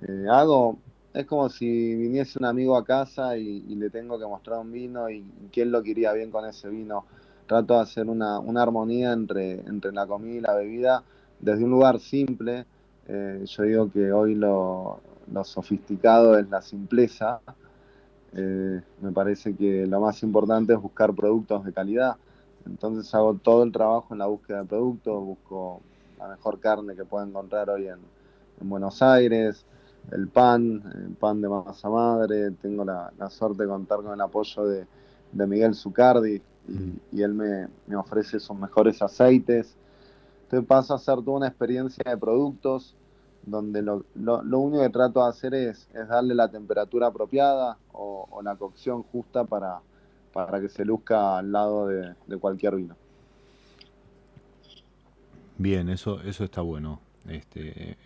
Eh, 0.01 0.25
hago, 0.29 0.77
es 1.13 1.25
como 1.25 1.49
si 1.49 1.95
viniese 1.95 2.37
un 2.39 2.45
amigo 2.45 2.77
a 2.77 2.83
casa 2.83 3.37
y, 3.37 3.61
le 3.75 3.89
tengo 3.89 4.19
que 4.19 4.25
mostrar 4.25 4.59
un 4.59 4.71
vino 4.71 5.09
y, 5.09 5.25
quién 5.51 5.71
lo 5.71 5.81
quería 5.81 6.13
bien 6.13 6.31
con 6.31 6.45
ese 6.45 6.69
vino 6.69 7.05
trato 7.47 7.75
de 7.75 7.81
hacer 7.81 8.09
una, 8.09 8.37
armonía 8.61 9.13
entre, 9.13 9.59
entre 9.61 9.91
la 9.91 10.07
comida 10.07 10.35
y 10.35 10.41
la 10.41 10.55
bebida 10.55 11.03
desde 11.39 11.63
un 11.63 11.71
lugar 11.71 11.99
simple. 11.99 12.65
Eh, 13.07 13.43
yo 13.45 13.63
digo 13.63 13.91
que 13.91 14.11
hoy 14.11 14.35
lo, 14.35 14.99
sofisticado 15.43 16.37
es 16.37 16.49
la 16.49 16.61
simpleza. 16.61 17.41
Eh, 18.33 18.81
me 19.01 19.11
parece 19.11 19.55
que 19.55 19.85
lo 19.87 20.01
más 20.01 20.21
importante 20.23 20.73
es 20.73 20.79
buscar 20.79 21.13
productos 21.13 21.63
de 21.65 21.73
calidad. 21.73 22.15
Entonces 22.65 23.13
hago 23.13 23.35
todo 23.35 23.63
el 23.63 23.71
trabajo 23.71 24.13
en 24.13 24.19
la 24.19 24.25
búsqueda 24.25 24.61
de 24.61 24.65
productos, 24.65 25.23
busco 25.23 25.81
la 26.17 26.29
mejor 26.29 26.59
carne 26.59 26.95
que 26.95 27.05
puedo 27.05 27.25
encontrar 27.25 27.69
hoy 27.69 27.87
en, 27.87 27.99
Buenos 28.61 29.01
Aires, 29.01 29.65
el 30.11 30.29
pan, 30.29 30.81
el 30.95 31.13
pan 31.15 31.41
de 31.41 31.49
masa 31.49 31.89
madre, 31.89 32.51
tengo 32.51 32.85
la, 32.85 33.11
suerte 33.29 33.63
de 33.63 33.69
contar 33.69 34.01
con 34.01 34.13
el 34.13 34.21
apoyo 34.21 34.65
de, 34.65 34.87
de 35.33 35.45
Miguel 35.45 35.75
Zucardi, 35.75 36.41
y, 37.11 37.21
él 37.21 37.33
me, 37.33 37.95
ofrece 37.95 38.39
sus 38.39 38.57
mejores 38.57 39.01
aceites. 39.01 39.75
Entonces 40.55 40.69
paso 40.69 40.93
a 40.93 40.95
hacer 40.95 41.15
toda 41.15 41.35
una 41.35 41.47
experiencia 41.47 42.03
de 42.09 42.17
productos 42.17 42.95
donde 43.45 43.81
lo, 43.81 44.05
único 44.15 44.81
que 44.81 44.89
trato 44.89 45.21
de 45.21 45.29
hacer 45.29 45.53
es, 45.53 45.89
darle 46.07 46.33
la 46.33 46.49
temperatura 46.49 47.07
apropiada 47.07 47.77
o, 47.91 48.39
la 48.41 48.55
cocción 48.55 49.03
justa 49.03 49.43
para, 49.43 49.81
para, 50.31 50.61
que 50.61 50.69
se 50.69 50.85
luzca 50.85 51.39
al 51.39 51.51
lado 51.51 51.87
de, 51.87 52.15
cualquier 52.39 52.77
vino. 52.77 52.95
Bien, 55.57 55.89
eso, 55.89 56.21
eso 56.21 56.45
está 56.45 56.61
bueno. 56.61 57.01
Este, 57.27 57.97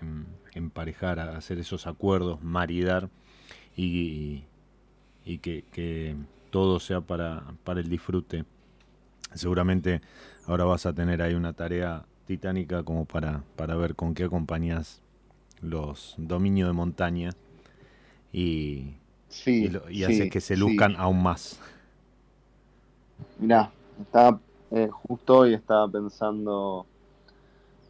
emparejar, 0.56 1.20
hacer 1.20 1.60
esos 1.60 1.86
acuerdos, 1.86 2.42
maridar 2.42 3.10
y, 3.76 4.44
y 5.24 5.38
que, 5.38 5.66
que 5.72 6.16
todo 6.50 6.80
sea 6.80 7.02
para, 7.02 7.44
para 7.64 7.80
el 7.80 7.90
disfrute. 7.90 8.44
Seguramente 9.36 10.02
ahora 10.48 10.64
vas 10.64 10.88
a 10.88 10.94
tener 10.94 11.22
ahí 11.22 11.36
una 11.36 11.54
tarea 11.54 12.06
titánica 12.30 12.84
como 12.84 13.06
para, 13.06 13.44
para 13.58 13.76
ver 13.76 13.96
con 13.96 14.14
qué 14.16 14.26
acompañas 14.26 15.02
los 15.62 16.16
dominios 16.18 16.70
de 16.70 16.74
montaña 16.74 17.32
y, 18.34 18.96
Sí. 19.30 19.56
y, 19.60 19.70
lo- 19.70 19.90
y 19.92 20.04
sí, 20.06 20.06
hace 20.06 20.30
que 20.30 20.42
se 20.42 20.58
sí. 20.64 20.86
luzcan 20.86 20.96
aún 20.98 21.24
más. 21.24 21.60
Mirá, 23.38 23.74
estaba, 23.98 24.40
eh, 24.70 24.88
justo 24.90 25.40
hoy 25.40 25.54
estaba 25.56 25.90
pensando 25.92 26.88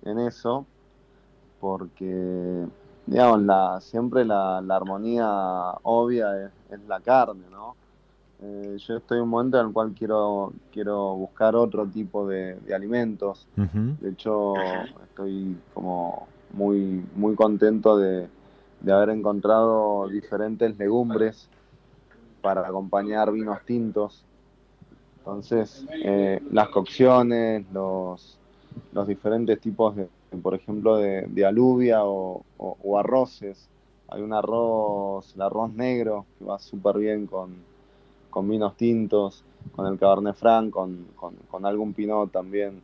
en 0.01 0.19
eso, 0.19 0.67
porque, 1.59 2.05
digamos, 3.05 3.41
la, 3.43 3.81
siempre 3.81 4.25
la, 4.25 4.61
la 4.61 4.75
armonía 4.77 5.27
obvia 5.83 6.47
es, 6.47 6.53
es 6.69 6.81
la 6.87 7.01
carne, 7.01 7.49
¿no? 7.49 7.77
Eh, 8.41 8.77
yo 8.87 8.97
estoy 8.97 9.17
en 9.17 9.23
un 9.23 9.29
momento 9.29 9.59
en 9.59 9.67
el 9.67 9.73
cual 9.73 9.93
quiero, 9.97 10.53
quiero 10.71 11.15
buscar 11.15 11.55
otro 11.55 11.85
tipo 11.85 12.27
de, 12.27 12.55
de 12.55 12.73
alimentos. 12.73 13.45
De 13.99 14.11
hecho, 14.11 14.83
estoy 15.03 15.57
como 15.73 16.27
muy, 16.53 17.03
muy 17.15 17.35
contento 17.35 17.97
de, 17.97 18.27
de 18.79 18.91
haber 18.93 19.09
encontrado 19.09 20.07
diferentes 20.07 20.77
legumbres 20.77 21.49
para 22.41 22.65
acompañar 22.65 23.31
vinos 23.31 23.59
tintos. 23.65 24.23
Entonces, 25.19 25.85
eh, 26.03 26.41
las 26.51 26.69
cocciones, 26.69 27.65
los, 27.73 28.37
los 28.93 29.07
diferentes 29.07 29.59
tipos 29.59 29.95
de, 29.95 30.07
por 30.41 30.55
ejemplo, 30.55 30.95
de, 30.97 31.23
de 31.27 31.45
alubia 31.45 32.03
o, 32.05 32.41
o- 32.57 32.77
o 32.83 32.97
arroces. 32.97 33.67
Hay 34.07 34.21
un 34.21 34.33
arroz, 34.33 35.35
el 35.35 35.41
arroz 35.41 35.71
negro, 35.73 36.25
que 36.39 36.45
va 36.45 36.57
súper 36.57 36.97
bien 36.97 37.27
con, 37.27 37.53
con 38.29 38.47
vinos 38.49 38.75
tintos, 38.77 39.43
con 39.75 39.87
el 39.87 39.97
Cabernet 39.99 40.35
Franc, 40.35 40.71
con, 40.71 41.07
con, 41.15 41.35
con 41.49 41.65
algún 41.65 41.93
Pinot 41.93 42.31
también. 42.31 42.81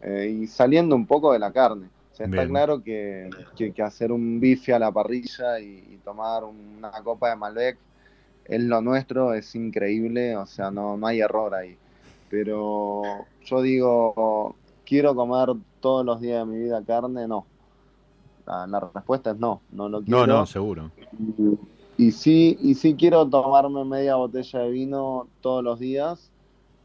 Eh, 0.00 0.38
y 0.42 0.46
saliendo 0.46 0.94
un 0.96 1.06
poco 1.06 1.32
de 1.32 1.38
la 1.38 1.52
carne. 1.52 1.86
O 2.12 2.14
sea, 2.14 2.26
está 2.26 2.42
Bien. 2.42 2.48
claro 2.48 2.82
que, 2.82 3.30
que- 3.56 3.72
que 3.72 3.82
hacer 3.82 4.12
un 4.12 4.40
bife 4.40 4.72
a 4.74 4.78
la 4.78 4.90
parrilla 4.92 5.60
y, 5.60 5.66
y 5.94 6.00
tomar 6.04 6.44
una 6.44 6.90
copa 7.02 7.30
de 7.30 7.36
Malbec 7.36 7.78
es 8.44 8.62
lo 8.62 8.80
nuestro, 8.80 9.34
es 9.34 9.54
increíble, 9.54 10.36
o 10.36 10.46
sea, 10.46 10.70
no, 10.70 10.96
no 10.96 11.06
hay 11.06 11.20
error 11.20 11.54
ahí. 11.54 11.76
Pero 12.30 13.02
yo 13.44 13.62
digo, 13.62 14.54
¿quiero 14.84 15.14
comer 15.14 15.48
todos 15.80 16.04
los 16.04 16.20
días 16.20 16.46
de 16.46 16.52
mi 16.52 16.62
vida 16.64 16.82
carne? 16.84 17.26
No. 17.28 17.44
La, 18.46 18.66
la 18.66 18.80
respuesta 18.94 19.30
es 19.32 19.38
no, 19.38 19.60
no 19.72 19.88
lo 19.88 20.02
quiero. 20.02 20.26
No, 20.26 20.38
no, 20.38 20.46
seguro. 20.46 20.90
Y, 21.38 21.58
y 21.98 22.12
sí, 22.12 22.56
y 22.62 22.76
sí 22.76 22.94
quiero 22.94 23.28
tomarme 23.28 23.84
media 23.84 24.14
botella 24.14 24.60
de 24.60 24.70
vino 24.70 25.26
todos 25.40 25.64
los 25.64 25.80
días 25.80 26.30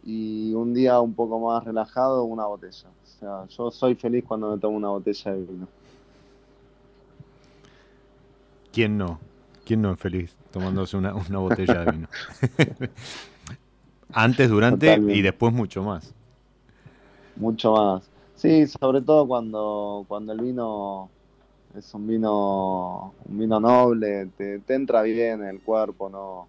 y 0.04 0.54
un 0.56 0.74
día 0.74 1.00
un 1.00 1.14
poco 1.14 1.40
más 1.40 1.64
relajado 1.64 2.24
una 2.24 2.48
botella. 2.48 2.90
O 2.90 3.20
sea, 3.20 3.46
yo 3.48 3.70
soy 3.70 3.94
feliz 3.94 4.26
cuando 4.28 4.52
me 4.52 4.58
tomo 4.58 4.76
una 4.76 4.90
botella 4.90 5.32
de 5.34 5.44
vino. 5.44 5.68
¿Quién 8.74 8.98
no? 8.98 9.20
¿Quién 9.64 9.84
no 9.84 9.92
es 9.92 10.00
feliz 10.00 10.36
tomándose 10.52 10.98
una, 10.98 11.14
una 11.14 11.38
botella 11.38 11.86
de 11.86 11.92
vino? 11.92 12.08
Antes, 14.14 14.50
durante 14.50 14.88
Totalmente. 14.88 15.16
y 15.16 15.22
después 15.22 15.54
mucho 15.54 15.84
más. 15.84 16.12
Mucho 17.36 17.74
más. 17.74 18.10
Sí, 18.36 18.66
sobre 18.66 19.02
todo 19.02 19.28
cuando, 19.28 20.06
cuando 20.08 20.34
el 20.34 20.42
vino 20.42 21.12
es 21.78 21.94
un 21.94 22.08
vino, 22.08 23.14
un 23.26 23.38
vino 23.38 23.60
noble, 23.60 24.28
te, 24.38 24.60
te 24.60 24.76
entra 24.76 25.02
bien 25.02 25.42
en 25.42 25.48
el 25.48 25.62
cuerpo, 25.62 26.10
no, 26.10 26.48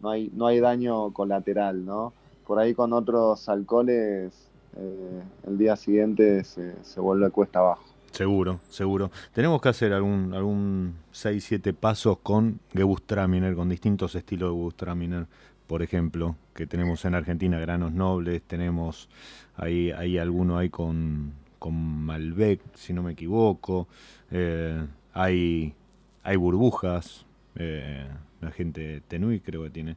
no 0.00 0.10
hay, 0.10 0.30
no 0.34 0.46
hay 0.46 0.60
daño 0.60 1.12
colateral, 1.12 1.84
¿no? 1.84 2.12
Por 2.46 2.58
ahí 2.58 2.74
con 2.74 2.92
otros 2.92 3.48
alcoholes, 3.48 4.32
eh, 4.76 5.22
el 5.46 5.58
día 5.58 5.76
siguiente 5.76 6.44
se, 6.44 6.74
se 6.84 7.00
vuelve 7.00 7.30
cuesta 7.30 7.60
abajo. 7.60 7.84
Seguro, 8.10 8.60
seguro. 8.68 9.10
Tenemos 9.32 9.60
que 9.60 9.70
hacer 9.70 9.92
algún, 9.92 10.34
algún 10.34 10.94
6-7 11.12 11.74
pasos 11.74 12.18
con 12.22 12.60
Gewürztraminer, 12.72 13.56
con 13.56 13.68
distintos 13.68 14.14
estilos 14.14 14.50
de 14.50 14.56
Gewürztraminer, 14.56 15.26
por 15.66 15.82
ejemplo, 15.82 16.36
que 16.54 16.66
tenemos 16.66 17.04
en 17.06 17.14
Argentina, 17.14 17.58
granos 17.58 17.92
nobles, 17.92 18.42
tenemos 18.42 19.08
ahí, 19.56 19.90
hay 19.90 20.18
alguno 20.18 20.58
ahí 20.58 20.68
con, 20.68 21.32
con 21.58 21.74
Malbec, 21.74 22.60
si 22.74 22.92
no 22.92 23.02
me 23.02 23.12
equivoco, 23.12 23.88
eh, 24.34 24.86
hay, 25.14 25.74
hay 26.22 26.36
burbujas, 26.36 27.24
eh, 27.56 28.06
la 28.40 28.50
gente 28.50 29.00
Tenui 29.08 29.40
creo 29.40 29.62
que 29.64 29.70
tiene 29.70 29.96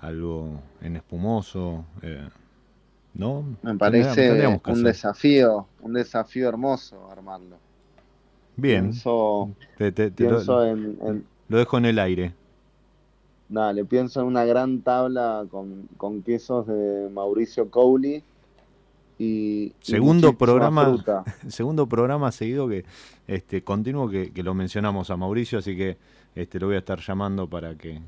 algo 0.00 0.60
en 0.82 0.96
espumoso, 0.96 1.84
eh, 2.02 2.28
¿no? 3.14 3.44
Me 3.62 3.76
parece 3.76 4.26
tendríamos 4.28 4.60
un 4.66 4.82
desafío, 4.84 5.66
un 5.80 5.92
desafío 5.92 6.48
hermoso 6.48 7.10
armarlo. 7.10 7.56
Bien, 8.56 8.84
Pienso, 8.84 9.50
te- 9.78 9.92
te- 9.92 10.10
te 10.10 10.22
lo- 10.24 10.30
pienso 10.30 10.64
en, 10.64 10.98
en- 11.02 11.24
lo 11.48 11.58
dejo 11.58 11.78
en 11.78 11.84
el 11.86 11.98
aire. 11.98 12.34
Dale, 13.48 13.84
pienso 13.84 14.20
en 14.20 14.26
una 14.26 14.44
gran 14.44 14.80
tabla 14.82 15.46
con, 15.50 15.86
con 15.96 16.22
quesos 16.22 16.66
de 16.66 17.08
Mauricio 17.12 17.70
Cowley 17.70 18.24
y, 19.22 19.72
Segundo 19.80 20.36
programa. 20.36 20.96
Segundo 21.48 21.88
programa 21.88 22.32
seguido 22.32 22.68
que 22.68 22.84
este 23.26 23.62
continuo 23.62 24.08
que, 24.08 24.32
que 24.32 24.42
lo 24.42 24.54
mencionamos 24.54 25.10
a 25.10 25.16
Mauricio, 25.16 25.58
así 25.58 25.76
que 25.76 25.96
este 26.34 26.58
lo 26.58 26.66
voy 26.66 26.76
a 26.76 26.80
estar 26.80 26.98
llamando 27.00 27.48
para 27.48 27.76
que, 27.76 28.00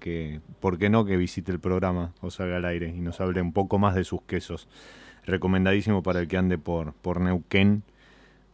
que, 0.00 0.40
¿por 0.60 0.78
qué 0.78 0.88
no? 0.88 1.04
que 1.04 1.16
visite 1.16 1.52
el 1.52 1.60
programa 1.60 2.12
o 2.20 2.30
salga 2.30 2.56
al 2.56 2.64
aire 2.64 2.88
y 2.96 3.00
nos 3.00 3.20
hable 3.20 3.42
un 3.42 3.52
poco 3.52 3.78
más 3.78 3.94
de 3.94 4.04
sus 4.04 4.22
quesos. 4.22 4.68
Recomendadísimo 5.26 6.02
para 6.02 6.20
el 6.20 6.28
que 6.28 6.38
ande 6.38 6.56
por, 6.56 6.94
por 6.94 7.20
Neuquén, 7.20 7.82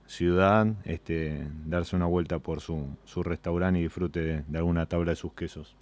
ciudad, 0.07 0.67
este, 0.85 1.47
darse 1.67 1.95
una 1.95 2.07
vuelta 2.07 2.41
por 2.41 2.61
su, 2.61 2.89
su 3.05 3.23
restaurante 3.23 3.79
y 3.79 3.85
disfrute 3.85 4.21
de, 4.21 4.43
de 4.47 4.59
alguna 4.59 4.87
tabla 4.87 5.13
de 5.13 5.17
sus 5.17 5.33
quesos. 5.33 5.77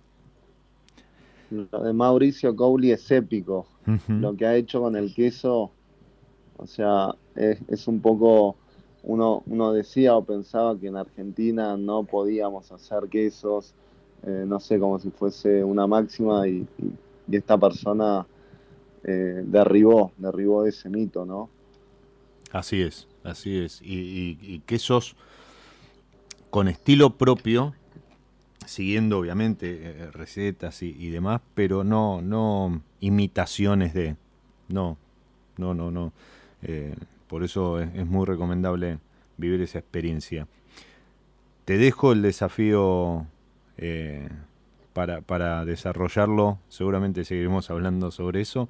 Lo 1.50 1.82
de 1.82 1.92
Mauricio 1.92 2.54
Cowley 2.56 2.92
es 2.92 3.10
épico. 3.10 3.66
Lo 4.08 4.36
que 4.36 4.46
ha 4.46 4.54
hecho 4.54 4.80
con 4.80 4.96
el 4.96 5.12
queso, 5.14 5.72
o 6.62 6.66
sea, 6.66 7.14
es, 7.34 7.88
un 7.88 8.00
poco, 8.00 8.56
uno, 9.02 9.42
uno 9.46 9.72
decía 9.72 10.14
o 10.14 10.24
pensaba 10.24 10.78
que 10.78 10.86
en 10.86 10.96
Argentina 10.96 11.76
no 11.76 12.04
podíamos 12.04 12.70
hacer 12.70 13.08
quesos, 13.08 13.74
eh, 14.24 14.44
no 14.46 14.60
sé, 14.60 14.78
como 14.78 15.00
si 15.00 15.10
fuese 15.10 15.64
una 15.64 15.86
máxima 15.86 16.46
y, 16.46 16.66
esta 17.30 17.56
persona 17.56 18.26
eh, 19.04 19.42
derribó, 19.46 20.12
derribó 20.18 20.66
ese 20.66 20.90
mito, 20.90 21.24
¿no? 21.24 21.48
Así 22.50 22.82
es, 22.82 23.08
así 23.24 23.56
es. 23.58 23.80
Y, 23.82 24.60
quesos 24.66 25.16
con 26.50 26.68
estilo 26.68 27.16
propio, 27.16 27.72
siguiendo 28.66 29.18
obviamente 29.18 29.78
eh, 29.82 30.10
recetas 30.10 30.82
y, 30.82 30.94
y 30.98 31.08
demás, 31.08 31.40
pero 31.54 31.84
no, 31.84 32.20
no 32.20 32.82
imitaciones 33.00 33.94
de. 33.94 34.16
No, 34.68 34.98
no, 35.56 35.74
no, 35.74 35.90
no. 35.90 36.12
Eh, 36.62 36.94
por 37.28 37.44
eso 37.44 37.80
es, 37.80 38.06
muy 38.06 38.26
recomendable 38.26 38.98
vivir 39.36 39.60
esa 39.62 39.78
experiencia. 39.78 40.46
Te 41.64 41.78
dejo 41.78 42.12
el 42.12 42.22
desafío 42.22 43.26
eh, 43.78 44.28
para, 44.92 45.20
para 45.22 45.64
desarrollarlo. 45.64 46.58
Seguramente 46.68 47.24
seguiremos 47.24 47.70
hablando 47.70 48.10
sobre 48.10 48.40
eso. 48.40 48.68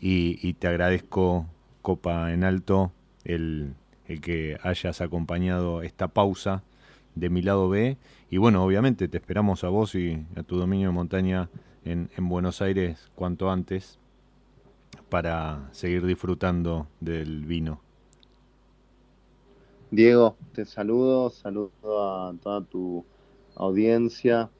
Y, 0.00 0.54
te 0.54 0.66
agradezco, 0.66 1.46
Copa 1.82 2.32
en 2.32 2.42
Alto, 2.44 2.90
el, 3.24 3.74
el 4.06 4.20
que 4.20 4.58
hayas 4.62 5.00
acompañado 5.00 5.82
esta 5.82 6.08
pausa 6.08 6.62
de 7.14 7.30
mi 7.30 7.42
lado 7.42 7.68
B. 7.68 7.96
Y 8.30 8.38
bueno, 8.38 8.64
obviamente 8.64 9.08
te 9.08 9.18
esperamos 9.18 9.62
a 9.62 9.68
vos 9.68 9.94
y 9.94 10.24
a 10.36 10.42
tu 10.42 10.56
dominio 10.56 10.88
de 10.88 10.94
montaña 10.94 11.48
en, 11.84 12.10
en 12.16 12.28
Buenos 12.28 12.62
Aires 12.62 13.10
cuanto 13.14 13.50
antes 13.50 13.98
para 15.10 15.68
seguir 15.72 16.06
disfrutando 16.06 16.88
del 17.00 17.44
vino. 17.46 17.82
Diego, 19.90 20.36
te 20.54 20.64
saludo, 20.64 21.30
saludo 21.30 21.72
a 22.28 22.34
toda 22.42 22.62
tu 22.64 23.04
audiencia, 23.56 24.50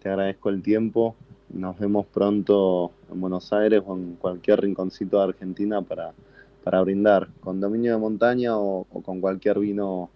te 0.00 0.08
agradezco 0.08 0.48
el 0.50 0.62
tiempo, 0.62 1.16
nos 1.48 1.78
vemos 1.78 2.06
pronto 2.06 2.92
en 3.10 3.20
Buenos 3.20 3.52
Aires 3.52 3.82
o 3.86 3.96
en 3.96 4.16
cualquier 4.16 4.60
rinconcito 4.60 5.18
de 5.18 5.24
Argentina 5.24 5.82
para, 5.82 6.14
para 6.62 6.80
brindar 6.82 7.28
con 7.40 7.60
dominio 7.60 7.92
de 7.92 7.98
montaña 7.98 8.56
o, 8.58 8.86
o 8.90 9.02
con 9.02 9.20
cualquier 9.20 9.58
vino 9.58 10.10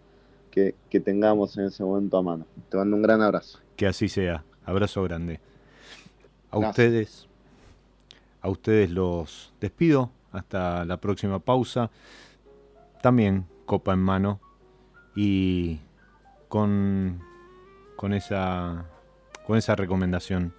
que, 0.50 0.76
que 0.88 1.00
tengamos 1.00 1.56
en 1.58 1.66
ese 1.66 1.84
momento 1.84 2.18
a 2.18 2.22
mano. 2.22 2.46
Te 2.68 2.76
mando 2.76 2.96
un 2.96 3.02
gran 3.02 3.22
abrazo. 3.22 3.60
Que 3.76 3.86
así 3.86 4.08
sea. 4.08 4.44
Abrazo 4.64 5.02
grande. 5.02 5.40
A 6.50 6.58
Gracias. 6.58 6.70
ustedes, 6.70 7.29
a 8.40 8.48
ustedes 8.48 8.90
los 8.90 9.52
despido. 9.60 10.10
Hasta 10.32 10.84
la 10.84 11.00
próxima 11.00 11.40
pausa. 11.40 11.90
También 13.02 13.46
copa 13.66 13.92
en 13.92 13.98
mano 14.00 14.40
y 15.16 15.80
con, 16.48 17.20
con 17.96 18.12
esa 18.12 18.86
con 19.46 19.58
esa 19.58 19.74
recomendación 19.74 20.54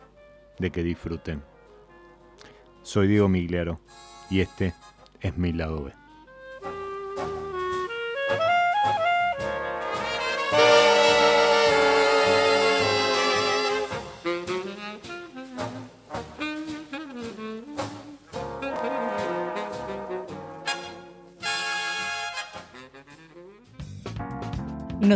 de 0.59 0.69
que 0.69 0.83
disfruten. 0.83 1.41
Soy 2.83 3.07
Diego 3.07 3.29
Migliaro 3.29 3.79
y 4.29 4.41
este 4.41 4.73
es 5.21 5.37
mi 5.37 5.53
lado 5.53 5.85
B. 5.85 6.00